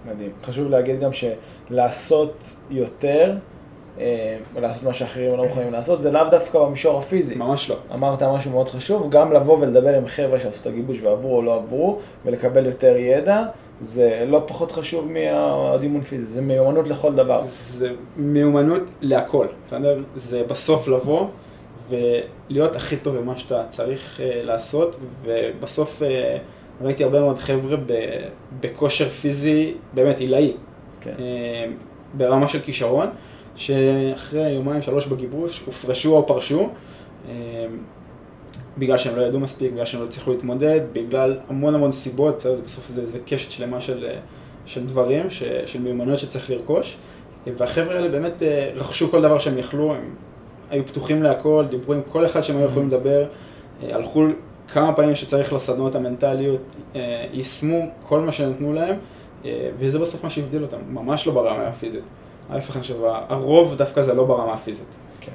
מדהים. 0.07 0.31
חשוב 0.43 0.69
להגיד 0.69 1.01
גם 1.01 1.11
שלעשות 1.13 2.55
יותר, 2.71 3.35
אה, 4.01 4.37
ולעשות 4.55 4.83
מה 4.83 4.93
שאחרים 4.93 5.37
לא 5.37 5.45
מוכנים 5.45 5.73
לעשות, 5.73 6.03
זה 6.03 6.11
לאו 6.11 6.23
דווקא 6.31 6.59
במישור 6.59 6.99
הפיזי. 6.99 7.35
ממש 7.35 7.71
לא. 7.71 7.77
אמרת 7.95 8.23
משהו 8.23 8.51
מאוד 8.51 8.69
חשוב, 8.69 9.11
גם 9.11 9.33
לבוא 9.33 9.59
ולדבר 9.59 9.95
עם 9.95 10.07
חבר'ה 10.07 10.41
שעשו 10.41 10.61
את 10.61 10.67
הגיבוש 10.67 11.03
ועברו 11.03 11.37
או 11.37 11.43
לא 11.43 11.55
עברו, 11.55 11.99
ולקבל 12.25 12.67
יותר 12.67 12.97
ידע, 12.97 13.45
זה 13.81 14.25
לא 14.27 14.43
פחות 14.47 14.73
חשוב 14.73 15.09
מהדימון 15.13 16.03
פיזי, 16.03 16.25
זה 16.25 16.43
מיומנות 16.43 16.89
לכל 16.89 17.15
דבר. 17.15 17.43
זה 17.47 17.91
מיומנות 18.17 18.83
להכל, 19.01 19.47
בסדר? 19.67 19.99
זה 20.17 20.43
בסוף 20.49 20.89
לבוא 20.89 21.27
ולהיות 21.89 22.77
הכי 22.77 22.97
טוב 22.97 23.17
במה 23.17 23.37
שאתה 23.37 23.63
צריך 23.71 24.21
אה, 24.21 24.41
לעשות, 24.45 24.97
ובסוף 25.23 26.03
אה, 26.03 26.39
ראיתי 26.83 27.05
הרבה 27.05 27.21
מאוד 27.21 27.39
חבר'ה 27.39 27.77
בכושר 28.61 29.09
פיזי 29.09 29.75
באמת 29.95 30.21
עילאי, 30.21 30.53
כן. 31.01 31.13
ברמה 32.15 32.49
של 32.49 32.61
כישרון, 32.61 33.09
שאחרי 33.59 34.51
יומיים 34.51 34.83
שלוש 34.83 35.07
בגיבוש 35.07 35.63
הופרשו 35.67 36.17
או 36.17 36.27
פרשו, 36.27 36.69
אה, 37.29 37.67
בגלל 38.79 38.99
שהם 38.99 39.17
לא 39.17 39.23
ידעו 39.23 39.41
מספיק, 39.41 39.73
בגלל 39.73 39.85
שהם 39.85 40.01
לא 40.01 40.07
הצליחו 40.07 40.31
להתמודד, 40.31 40.81
בגלל 40.93 41.39
המון 41.49 41.75
המון 41.75 41.93
סיבות, 41.93 42.47
בסוף 42.65 42.89
זה, 42.89 43.07
זה 43.07 43.19
קשת 43.27 43.51
שלמה 43.51 43.81
של, 43.81 44.05
אה, 44.05 44.19
של 44.67 44.87
דברים, 44.87 45.31
ש, 45.31 45.43
של 45.67 45.81
מיומנויות 45.81 46.19
שצריך 46.19 46.51
לרכוש, 46.51 46.97
והחבר'ה 47.47 47.95
האלה 47.95 48.09
באמת 48.09 48.43
אה, 48.43 48.71
רכשו 48.75 49.11
כל 49.11 49.23
דבר 49.23 49.39
שהם 49.39 49.59
יכלו, 49.59 49.95
הם 49.95 50.15
היו 50.71 50.87
פתוחים 50.87 51.23
להכל, 51.23 51.65
דיברו 51.71 51.95
עם 51.95 52.01
כל 52.09 52.27
אחד 52.27 52.41
שהם 52.41 52.57
היו 52.57 52.67
יכולים 52.67 52.89
לדבר, 52.89 53.27
אה, 53.83 53.97
הלכו 53.97 54.27
כמה 54.69 54.93
פעמים 54.93 55.15
שצריך 55.15 55.53
לסדנות 55.53 55.95
המנטליות, 55.95 56.61
יישמו 57.33 57.87
כל 58.03 58.21
מה 58.21 58.33
שנתנו 58.33 58.73
להם, 58.73 58.97
וזה 59.79 59.99
בסוף 59.99 60.25
מה 60.25 60.31
שהבדיל 60.31 60.63
אותם, 60.63 60.77
ממש 60.89 61.27
לא 61.27 61.33
ברמה 61.33 61.63
הפיזית. 61.63 62.05
ההפך, 62.51 62.77
אני 62.77 62.83
חושב, 62.83 63.05
הרוב 63.05 63.75
דווקא 63.75 64.03
זה 64.03 64.15
לא 64.15 64.25
ברמה 64.25 64.55
הפיזית. 64.55 64.87
כן. 65.21 65.33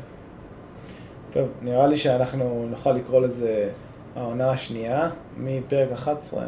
טוב, 1.32 1.48
נראה 1.62 1.88
לי 1.88 1.98
שאנחנו 1.98 2.66
נוכל 2.70 2.92
לקרוא 2.92 3.22
לזה 3.22 3.70
העונה 4.16 4.50
השנייה, 4.50 5.10
מפרק 5.38 5.92
11. 5.94 6.44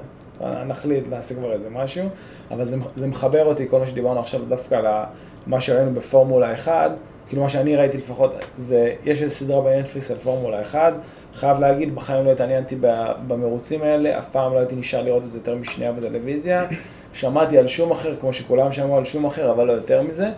נחליט, 0.67 1.03
נעשה 1.09 1.35
כבר 1.35 1.53
איזה 1.53 1.69
משהו, 1.69 2.09
אבל 2.51 2.65
זה, 2.65 2.77
זה 2.95 3.07
מחבר 3.07 3.45
אותי, 3.45 3.67
כל 3.69 3.79
מה 3.79 3.87
שדיברנו 3.87 4.19
עכשיו, 4.19 4.41
דווקא 4.45 4.75
על 4.75 4.85
מה 5.47 5.61
שראינו 5.61 5.93
בפורמולה 5.93 6.53
1, 6.53 6.91
כאילו 7.27 7.43
מה 7.43 7.49
שאני 7.49 7.75
ראיתי 7.75 7.97
לפחות, 7.97 8.33
זה, 8.57 8.93
יש 9.03 9.23
איזו 9.23 9.35
סדרה 9.35 9.61
בנטפליקס 9.61 10.11
על 10.11 10.17
פורמולה 10.17 10.61
1, 10.61 10.93
חייב 11.33 11.59
להגיד, 11.59 11.95
בחיים 11.95 12.25
לא 12.25 12.31
התעניינתי 12.31 12.75
במרוצים 13.27 13.81
האלה, 13.81 14.19
אף 14.19 14.29
פעם 14.29 14.53
לא 14.53 14.59
הייתי 14.59 14.75
נשאר 14.75 15.03
לראות 15.03 15.23
את 15.23 15.31
זה 15.31 15.37
יותר 15.37 15.55
משנייה 15.55 15.91
בטלוויזיה. 15.91 16.65
שמעתי 17.13 17.57
על 17.57 17.67
שום 17.67 17.91
אחר, 17.91 18.15
כמו 18.15 18.33
שכולם 18.33 18.71
שמעו 18.71 18.97
על 18.97 19.03
שום 19.03 19.25
אחר, 19.25 19.51
אבל 19.51 19.67
לא 19.67 19.73
יותר 19.73 20.01
מזה. 20.01 20.29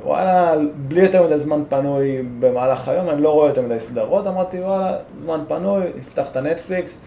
ווואלה, 0.00 0.54
בלי 0.74 1.02
יותר 1.02 1.26
מדי 1.26 1.38
זמן 1.38 1.62
פנוי 1.68 2.22
במהלך 2.40 2.88
היום, 2.88 3.10
אני 3.10 3.22
לא 3.22 3.30
רואה 3.30 3.48
יותר 3.48 3.62
מדי 3.62 3.80
סדרות, 3.80 4.26
אמרתי 4.26 4.60
וואלה, 4.60 4.96
זמן 5.14 5.40
פנוי, 5.48 5.84
נפתח 5.98 6.30
את 6.30 6.36
הנטפליקס. 6.36 7.00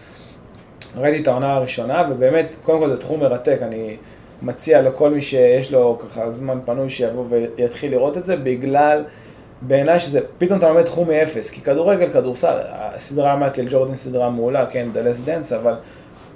ראיתי 0.96 1.22
את 1.22 1.28
העונה 1.28 1.52
הראשונה, 1.52 2.04
ובאמת, 2.10 2.54
קודם 2.62 2.78
כל 2.78 2.90
זה 2.90 2.96
תחום 2.96 3.20
מרתק, 3.20 3.58
אני 3.62 3.96
מציע 4.42 4.82
לכל 4.82 5.10
מי 5.10 5.22
שיש 5.22 5.72
לו 5.72 5.98
ככה 5.98 6.30
זמן 6.30 6.58
פנוי 6.64 6.90
שיבוא 6.90 7.24
ויתחיל 7.28 7.90
לראות 7.90 8.16
את 8.16 8.24
זה, 8.24 8.36
בגלל, 8.36 9.04
בעיניי 9.62 9.98
שזה, 9.98 10.20
פתאום 10.38 10.58
אתה 10.58 10.68
לומד 10.68 10.82
תחום 10.82 11.08
מאפס, 11.08 11.50
כי 11.50 11.60
כדורגל, 11.60 12.12
כדורסל, 12.12 12.56
הסדרה 12.68 13.36
מייקל 13.36 13.66
ג'ורדן 13.70 13.94
סדרה 13.94 14.30
מעולה, 14.30 14.66
כן, 14.66 14.88
The 14.94 14.96
Last 14.96 15.28
Dance, 15.28 15.56
אבל 15.56 15.74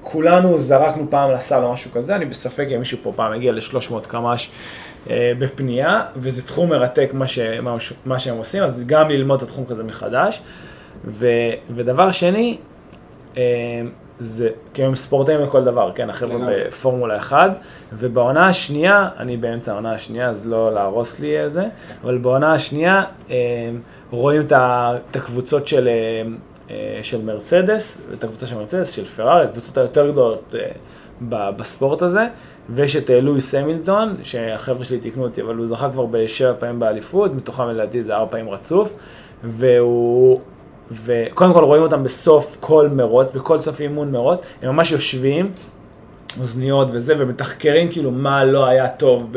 כולנו 0.03 0.59
זרקנו 0.59 1.07
פעם 1.11 1.31
לסל 1.31 1.65
או 1.65 1.73
משהו 1.73 1.91
כזה, 1.91 2.17
אני 2.17 2.25
בספק 2.25 2.67
אם 2.75 2.79
מישהו 2.79 2.99
פה 3.03 3.13
פעם 3.17 3.33
הגיע 3.33 3.53
ל-300 3.53 4.09
קמ"ש 4.09 4.51
בפנייה, 5.39 6.03
וזה 6.17 6.43
תחום 6.43 6.71
מרתק 6.71 7.11
מה, 7.13 7.27
ש, 7.27 7.39
מה, 7.39 7.77
מה 8.05 8.19
שהם 8.19 8.37
עושים, 8.37 8.63
אז 8.63 8.83
גם 8.87 9.09
ללמוד 9.09 9.43
את 9.43 9.49
התחום 9.49 9.65
כזה 9.65 9.83
מחדש. 9.83 10.43
ו, 11.05 11.27
ודבר 11.71 12.13
שני, 12.13 12.59
אה, 13.37 13.43
זה, 14.21 14.49
כי 14.75 14.85
הם 14.85 14.95
ספורטאים 14.95 15.41
לכל 15.41 15.65
דבר, 15.65 15.93
כן, 15.95 16.11
החבר'ה. 16.11 16.39
בפורמולה 16.49 17.17
1, 17.17 17.51
ובעונה 17.93 18.49
השנייה, 18.49 19.09
אני 19.19 19.37
באמצע 19.37 19.73
העונה 19.73 19.93
השנייה, 19.93 20.29
אז 20.29 20.47
לא 20.47 20.75
להרוס 20.75 21.21
לי 21.21 21.51
זה, 21.51 21.65
אבל 22.03 22.19
בעונה 22.19 22.55
השנייה 22.55 23.05
אה, 23.31 23.37
רואים 24.11 24.47
את 24.53 25.17
הקבוצות 25.17 25.67
של, 25.67 25.89
אה, 25.89 26.23
אה, 26.71 27.01
של 27.03 27.25
מרצדס, 27.25 28.01
את 28.15 28.25
הקבוצה 28.25 28.47
של 28.47 28.57
מרצדס, 28.57 28.91
של 28.91 29.05
פרארי, 29.05 29.45
הקבוצות 29.45 29.79
היותר 29.79 30.11
גדולות 30.11 30.55
אה, 30.59 31.51
בספורט 31.51 32.03
הזה, 32.03 32.27
ויש 32.75 32.97
את 32.97 33.11
לואיס 33.23 33.55
המילטון, 33.55 34.17
שהחבר'ה 34.23 34.85
שלי 34.85 34.99
תיקנו 34.99 35.25
אותי, 35.25 35.43
אבל 35.43 35.57
הוא 35.57 35.69
זכה 35.69 35.91
כבר 35.91 36.07
בשבע 36.07 36.53
פעמים 36.59 36.81
באליפות, 36.81 37.35
מתוכם 37.35 37.69
לדעתי 37.69 38.03
זה 38.03 38.15
ארבע 38.15 38.31
פעמים 38.31 38.49
רצוף, 38.49 38.97
והוא... 39.45 40.41
וקודם 41.05 41.53
כל 41.53 41.65
רואים 41.65 41.83
אותם 41.83 42.05
בסוף 42.05 42.57
כל 42.61 42.89
מרוץ, 42.93 43.31
בכל 43.31 43.59
סוף 43.59 43.81
אימון 43.81 44.11
מרוץ, 44.11 44.41
הם 44.63 44.75
ממש 44.75 44.93
יושבים, 44.93 45.53
אוזניות 46.41 46.89
וזה, 46.93 47.15
ומתחקרים 47.19 47.93
כאילו 47.93 48.11
מה 48.11 48.45
לא 48.45 48.67
היה 48.67 48.89
טוב 48.89 49.33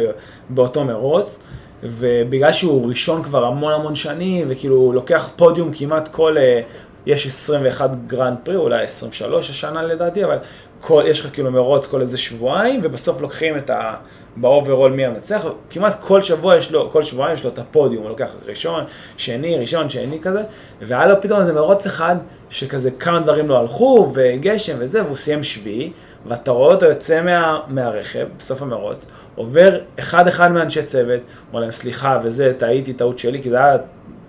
באותו 0.49 0.83
מרוץ, 0.83 1.39
ובגלל 1.83 2.51
שהוא 2.51 2.89
ראשון 2.89 3.23
כבר 3.23 3.45
המון 3.45 3.73
המון 3.73 3.95
שנים, 3.95 4.47
וכאילו 4.49 4.75
הוא 4.75 4.93
לוקח 4.93 5.29
פודיום 5.35 5.71
כמעט 5.73 6.07
כל, 6.07 6.37
אה, 6.37 6.61
יש 7.05 7.27
21 7.27 7.89
גרנד 8.07 8.37
פרי, 8.43 8.55
אולי 8.55 8.83
23 8.83 9.49
השנה 9.49 9.83
לדעתי, 9.83 10.25
אבל 10.25 10.37
כל, 10.85 11.03
יש 11.07 11.19
לך 11.19 11.33
כאילו 11.33 11.51
מרוץ 11.51 11.87
כל 11.87 12.01
איזה 12.01 12.17
שבועיים, 12.17 12.79
ובסוף 12.83 13.21
לוקחים 13.21 13.57
את 13.57 13.69
ה... 13.69 13.93
ב 14.35 14.42
overall 14.42 14.91
מי 14.91 15.05
המנצח, 15.05 15.45
כמעט 15.69 15.97
כל 16.01 16.21
שבוע 16.21 16.55
יש 16.55 16.71
לו, 16.71 16.89
כל 16.91 17.03
שבועיים 17.03 17.35
יש 17.35 17.43
לו 17.43 17.49
את 17.49 17.59
הפודיום, 17.59 18.03
הוא 18.03 18.09
לוקח 18.09 18.29
ראשון, 18.45 18.83
שני, 19.17 19.57
ראשון, 19.57 19.89
שני 19.89 20.19
כזה, 20.21 20.41
והיה 20.81 21.07
לו 21.07 21.21
פתאום 21.21 21.39
איזה 21.39 21.53
מרוץ 21.53 21.85
אחד, 21.85 22.15
שכזה 22.49 22.91
כמה 22.91 23.19
דברים 23.19 23.49
לא 23.49 23.59
הלכו, 23.59 24.11
וגשם 24.15 24.75
וזה, 24.79 25.03
והוא 25.03 25.15
סיים 25.15 25.43
שביעי, 25.43 25.91
ואתה 26.27 26.51
רואה 26.51 26.73
אותו 26.73 26.85
יוצא 26.85 27.21
מה, 27.21 27.59
מהרכב, 27.67 28.27
בסוף 28.39 28.61
המרוץ, 28.61 29.05
עובר 29.35 29.79
אחד-אחד 29.99 30.51
מאנשי 30.51 30.83
צוות, 30.83 31.21
אומר 31.49 31.61
להם 31.61 31.71
סליחה 31.71 32.19
וזה, 32.23 32.53
טעיתי, 32.57 32.93
טעות 32.93 33.19
שלי, 33.19 33.43
כי 33.43 33.49
זה 33.49 33.57
היה 33.57 33.77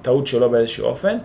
טעות 0.02 0.26
שלו 0.26 0.50
באיזשהו 0.50 0.86
אופן, 0.86 1.16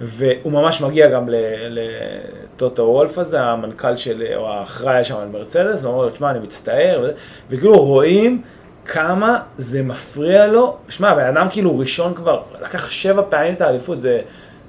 והוא 0.00 0.52
ממש 0.52 0.80
מגיע 0.80 1.10
גם 1.10 1.28
לטוטו 1.68 2.82
וולף 2.82 3.18
הזה, 3.18 3.40
המנכ"ל 3.40 3.96
של, 3.96 4.24
או 4.36 4.48
האחראי 4.48 5.04
שם 5.04 5.16
על 5.16 5.28
מרצדס, 5.28 5.84
ואומר 5.84 6.02
לו, 6.02 6.10
תשמע, 6.10 6.30
אני 6.30 6.38
מצטער, 6.38 7.10
וכאילו 7.50 7.84
רואים 7.84 8.42
כמה 8.84 9.40
זה 9.58 9.82
מפריע 9.82 10.46
לו, 10.46 10.76
שמע, 10.88 11.10
הבן 11.10 11.36
אדם 11.36 11.46
כאילו 11.50 11.78
ראשון 11.78 12.14
כבר, 12.14 12.42
לקח 12.62 12.90
שבע 12.90 13.22
פעמים 13.28 13.54
את 13.54 13.60
האליפות, 13.60 14.00
זה, 14.00 14.20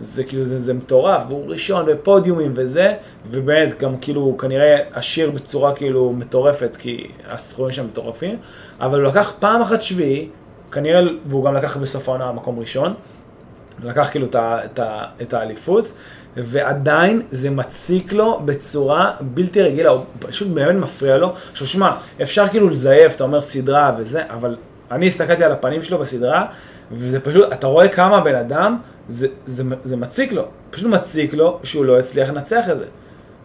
זה 0.02 0.24
כאילו, 0.24 0.44
זה, 0.44 0.60
זה 0.60 0.74
מטורף, 0.74 1.22
והוא 1.28 1.46
ראשון 1.48 1.86
בפודיומים 1.86 2.54
וזה, 2.56 2.94
ובאמת 3.30 3.80
גם 3.80 3.98
כאילו 3.98 4.22
הוא 4.22 4.40
כנראה 4.40 4.78
עשיר 4.94 5.32
בצורה 5.32 5.76
כאילו 5.76 6.14
מטורפת, 6.14 6.76
כי 6.76 7.08
הסכומים 7.30 7.72
שם 7.72 7.86
מטורפים, 7.86 8.38
אבל 8.82 9.02
הוא 9.02 9.10
לקח 9.10 9.34
פעם 9.40 9.62
אחת 9.62 9.82
שביעי, 9.82 10.30
כנראה, 10.72 11.02
והוא 11.26 11.46
גם 11.46 11.54
לקח 11.54 11.78
בסוף 11.78 12.10
העונה 12.10 12.32
מקום 12.32 12.60
ראשון, 12.60 12.94
לקח 13.84 14.10
כאילו 14.12 14.28
את 15.22 15.34
האליפות, 15.34 15.94
ועדיין 16.38 17.22
זה 17.32 17.50
מציק 17.50 18.14
לו 18.14 18.42
בצורה 18.46 19.14
בלתי 19.22 19.62
רגילה, 19.62 19.90
הוא 19.90 20.04
פשוט 20.20 20.48
באמת 20.48 20.76
מפריע 20.76 21.18
לו. 21.18 21.34
עכשיו 21.52 21.68
שמע, 21.68 21.92
אפשר 22.22 22.48
כאילו 22.48 22.70
לזייף, 22.70 23.16
אתה 23.16 23.24
אומר 23.24 23.42
סדרה 23.42 23.96
וזה, 23.98 24.24
אבל 24.30 24.56
אני 24.92 25.08
הסתכלתי 25.08 25.44
על 25.44 25.52
הפנים 25.52 25.84
שלו 25.84 25.98
בסדרה, 25.98 26.46
וזה 26.92 27.20
פשוט, 27.20 27.54
אתה 27.54 27.68
רואה 27.68 27.88
כמה 27.88 28.18
הבן 28.18 28.36
אדם, 28.36 28.78
זה, 29.10 29.28
זה, 29.46 29.64
זה 29.84 29.98
מציק 29.98 30.32
לו, 30.32 30.46
פשוט 30.72 30.88
מציק 30.88 31.34
לו 31.34 31.60
שהוא 31.64 31.86
לא 31.86 32.00
הצליח 32.00 32.30
לנצח 32.30 32.70
את 32.70 32.78
זה. 32.80 32.86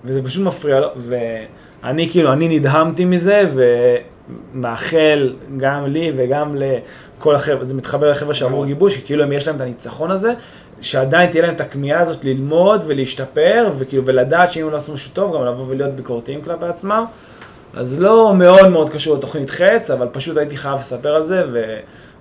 וזה 0.05 0.23
פשוט 0.23 0.47
מפריע 0.47 0.81
לו, 0.81 0.88
ואני 0.97 2.11
כאילו, 2.11 2.33
אני 2.33 2.59
נדהמתי 2.59 3.05
מזה, 3.05 3.47
ומאחל 4.54 5.32
גם 5.56 5.87
לי 5.87 6.12
וגם 6.16 6.56
לכל 6.56 7.34
החבר'ה, 7.34 7.64
זה 7.64 7.74
מתחבר 7.74 8.10
לחבר'ה 8.10 8.34
שעברו 8.34 8.64
גיבוש, 8.64 8.96
כי 8.96 9.02
כאילו 9.02 9.24
אם 9.24 9.32
יש 9.32 9.46
להם 9.46 9.56
את 9.56 9.60
הניצחון 9.60 10.10
הזה, 10.10 10.32
שעדיין 10.80 11.30
תהיה 11.30 11.42
להם 11.42 11.54
את 11.54 11.60
הכמיהה 11.60 12.00
הזאת 12.00 12.24
ללמוד 12.24 12.84
ולהשתפר, 12.87 13.70
וכאילו, 13.78 14.04
ולדעת 14.04 14.52
שאם 14.52 14.64
הם 14.64 14.70
לא 14.70 14.76
עשו 14.76 14.92
משהו 14.92 15.10
טוב, 15.14 15.37
גם 15.37 15.44
לבוא 15.44 15.64
ולהיות 15.68 15.94
ביקורתיים 15.94 16.42
כלפי 16.42 16.66
עצמם. 16.66 17.04
אז 17.76 18.00
לא 18.00 18.34
מאוד 18.34 18.68
מאוד 18.68 18.90
קשור 18.90 19.16
לתוכנית 19.16 19.50
חץ, 19.50 19.90
אבל 19.90 20.08
פשוט 20.12 20.37
הייתי 20.37 20.56
חייב 20.56 20.78
לספר 20.78 21.14
על 21.14 21.22
זה, 21.22 21.44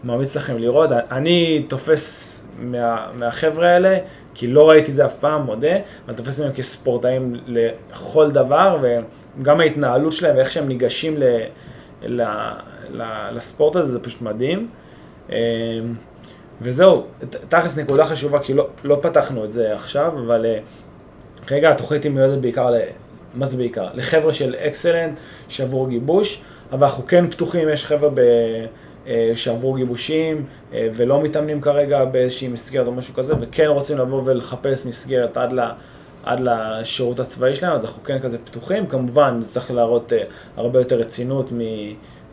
וממליץ 0.04 0.36
לכם 0.36 0.58
לראות. 0.58 0.90
אני 1.12 1.66
תופס 1.68 2.30
מה, 2.60 3.08
מהחבר'ה 3.14 3.70
האלה, 3.70 3.98
כי 4.34 4.48
לא 4.48 4.70
ראיתי 4.70 4.92
את 4.92 4.96
זה 4.96 5.06
אף 5.06 5.16
פעם, 5.16 5.42
מודה, 5.42 5.76
אבל 6.06 6.14
תופס 6.14 6.40
מהם 6.40 6.52
כספורטאים 6.52 7.36
לכל 7.48 8.32
דבר, 8.32 8.78
וגם 8.82 9.60
ההתנהלות 9.60 10.14
שלהם 10.14 10.36
ואיך 10.36 10.52
שהם 10.52 10.68
ניגשים 10.68 11.18
ל, 11.18 11.24
ל, 11.24 11.26
ל, 11.26 11.38
לספורט 13.32 13.76
הזה, 13.76 13.92
זה 13.92 14.00
פשוט 14.00 14.22
מדהים. 14.22 14.70
אמ, 15.30 15.36
וזהו, 16.62 17.04
תכלס 17.50 17.78
נקודה 17.78 18.06
חשובה, 18.06 18.40
כי 18.40 18.54
לא, 18.54 18.68
לא 18.84 18.98
פתחנו 19.02 19.46
את 19.46 19.52
זה 19.52 19.76
עכשיו, 19.76 20.14
אבל 20.28 20.46
אה, 20.46 20.60
כרגע 21.48 21.72
התוכנית 21.72 22.04
היא 22.04 22.12
מיועדת 22.12 22.42
בעיקר, 22.42 22.72
ל, 22.72 22.78
מה 23.34 23.46
זה 23.46 23.58
בעיקר? 23.58 23.88
לחבר'ה 23.94 24.34
של 24.34 24.56
אקסלנט 24.56 25.20
שעברו 25.50 25.86
גיבוש, 25.86 26.42
אבל 26.72 26.84
אנחנו 26.84 27.08
כן 27.08 27.30
פתוחים, 27.30 27.70
יש 27.70 27.86
חבר'ה 27.86 28.10
ב, 28.10 28.20
אה, 29.08 29.32
שעברו 29.36 29.74
גיבושים 29.74 30.46
אה, 30.74 30.88
ולא 30.96 31.22
מתאמנים 31.22 31.62
כרגע 31.62 32.06
באיזושהי 32.06 32.48
מסגרת 32.48 32.88
או 32.88 32.92
משהו 32.92 33.14
כזה, 33.14 33.34
וכן 33.40 33.68
רוצים 33.68 33.98
לבוא 33.98 34.22
ולחפש 34.26 34.86
מסגרת 34.86 35.38
עד, 35.38 35.54
ל, 35.54 35.60
עד 36.24 36.40
לשירות 36.40 37.20
הצבאי 37.20 37.56
שלהם, 37.56 37.74
אז 37.74 37.86
אנחנו 37.86 38.04
כן 38.04 38.20
כזה 38.20 38.38
פתוחים. 38.38 38.88
כמובן, 38.88 39.40
צריך 39.42 39.72
להראות 39.72 40.14
אה, 40.14 40.24
הרבה 40.58 40.80
יותר 40.80 40.96
רצינות 40.96 41.52
מ... 41.52 41.60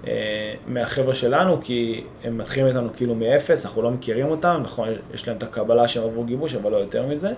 אה, 0.07 0.55
מהחבר'ה 0.67 1.15
שלנו, 1.15 1.59
כי 1.63 2.05
הם 2.25 2.39
מתחילים 2.39 2.69
איתנו 2.69 2.89
כאילו 2.97 3.15
מאפס, 3.15 3.67
אנחנו 3.67 3.83
לא 3.83 3.91
מכירים 3.91 4.27
אותם, 4.27 4.61
נכון, 4.65 4.89
יש 5.15 5.29
להם 5.29 5.37
את 5.37 5.43
הקבלה 5.43 5.89
שהם 5.89 6.05
עברו 6.05 6.25
גיבוש, 6.25 6.55
אבל 6.55 6.71
לא 6.73 6.77
יותר 6.77 7.07
מזה. 7.07 7.33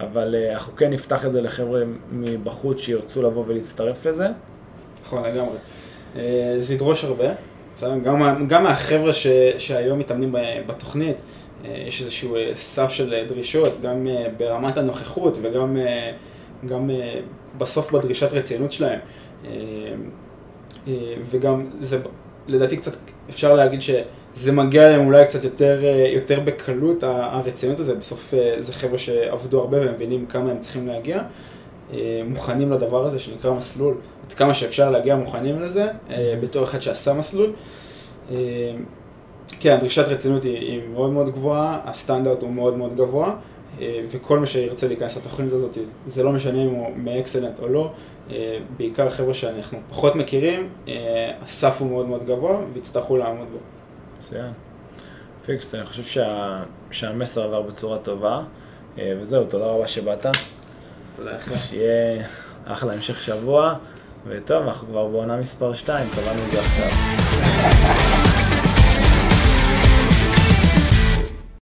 אבל 0.00 0.34
אה, 0.34 0.52
אנחנו 0.52 0.76
כן 0.76 0.90
נפתח 0.90 1.24
את 1.24 1.32
זה 1.32 1.42
לחבר'ה 1.42 1.82
מבחוץ 2.12 2.80
שירצו 2.80 3.22
לבוא 3.22 3.44
ולהצטרף 3.46 4.06
לזה. 4.06 4.26
נכון, 5.04 5.22
לגמרי. 5.24 5.56
זה 6.58 6.74
ידרוש 6.74 7.04
הרבה. 7.04 7.24
גם, 8.04 8.46
גם 8.48 8.62
מהחבר'ה 8.62 9.12
ש, 9.12 9.26
שהיום 9.58 9.98
מתאמנים 9.98 10.34
בתוכנית, 10.66 11.16
יש 11.86 12.00
איזשהו 12.00 12.36
אה, 12.36 12.52
סף 12.54 12.90
של 12.90 13.14
אה, 13.14 13.24
דרישות, 13.28 13.80
גם 13.82 14.08
אה, 14.08 14.26
ברמת 14.36 14.76
הנוכחות 14.76 15.38
וגם 15.42 15.76
אה, 15.76 16.12
גם 16.66 16.90
אה, 16.90 17.20
בסוף 17.58 17.92
בדרישת 17.92 18.32
רצינות 18.32 18.72
שלהם. 18.72 18.98
אה, 19.44 19.50
אה, 20.88 20.92
וגם 21.30 21.66
זה, 21.80 21.98
לדעתי 22.48 22.76
קצת 22.76 22.96
אפשר 23.30 23.54
להגיד 23.54 23.80
שזה 23.80 24.52
מגיע 24.52 24.88
להם 24.88 25.06
אולי 25.06 25.24
קצת 25.24 25.44
יותר, 25.44 25.84
אה, 25.84 26.08
יותר 26.14 26.40
בקלות, 26.40 27.02
הרצינות 27.02 27.78
הזה, 27.80 27.94
בסוף 27.94 28.34
אה, 28.34 28.56
זה 28.58 28.72
חבר'ה 28.72 28.98
שעבדו 28.98 29.60
הרבה 29.60 29.80
והם 29.80 29.92
מבינים 29.94 30.26
כמה 30.26 30.50
הם 30.50 30.60
צריכים 30.60 30.86
להגיע. 30.86 31.22
אה, 31.92 32.22
מוכנים 32.28 32.72
לדבר 32.72 33.06
הזה 33.06 33.18
שנקרא 33.18 33.52
מסלול, 33.52 33.96
עד 34.26 34.32
כמה 34.32 34.54
שאפשר 34.54 34.90
להגיע 34.90 35.16
מוכנים 35.16 35.60
לזה, 35.60 35.86
אה, 36.10 36.34
בתור 36.40 36.64
אחד 36.64 36.80
שעשה 36.80 37.12
מסלול. 37.12 37.52
כן, 39.48 39.76
דרישת 39.80 40.04
רצינות 40.08 40.42
היא, 40.42 40.56
היא 40.56 40.80
מאוד 40.92 41.10
מאוד 41.10 41.32
גבוהה, 41.32 41.80
הסטנדרט 41.84 42.42
הוא 42.42 42.52
מאוד 42.52 42.76
מאוד 42.76 42.96
גבוה, 42.96 43.34
אה, 43.80 44.00
וכל 44.10 44.38
מי 44.38 44.46
שירצה 44.46 44.88
להיכנס 44.88 45.16
לתוכנית 45.16 45.52
הזאת, 45.52 45.78
זה 46.06 46.22
לא 46.22 46.32
משנה 46.32 46.62
אם 46.64 46.70
הוא 46.70 46.96
מאקסלנט 46.96 47.60
או 47.60 47.68
לא, 47.68 47.90
אה, 48.30 48.58
בעיקר 48.76 49.10
חבר'ה 49.10 49.34
שאנחנו 49.34 49.78
פחות 49.90 50.16
מכירים, 50.16 50.68
אה, 50.88 51.32
הסף 51.42 51.80
הוא 51.80 51.90
מאוד 51.90 52.08
מאוד 52.08 52.26
גבוה, 52.26 52.60
ויצטרכו 52.72 53.16
לעמוד 53.16 53.48
בו. 53.52 53.58
מצוין. 54.16 54.52
פיקס, 55.44 55.74
אני 55.74 55.84
חושב 55.84 56.02
שה, 56.02 56.62
שהמסר 56.90 57.42
עבר 57.42 57.62
בצורה 57.62 57.98
טובה. 57.98 58.42
וזהו, 59.20 59.44
תודה 59.44 59.64
רבה 59.64 59.86
שבאת. 59.86 60.26
תודה 61.16 61.32
לך. 61.32 61.52
שיהיה 61.68 62.26
אחלה 62.64 62.92
המשך 62.92 63.22
שבוע. 63.22 63.74
וטוב, 64.26 64.66
אנחנו 64.66 64.88
כבר 64.88 65.06
בעונה 65.06 65.36
מספר 65.36 65.74
2, 65.74 66.08
קבענו 66.10 66.40
את 66.46 66.52
זה 66.52 66.60
עכשיו. 66.60 67.93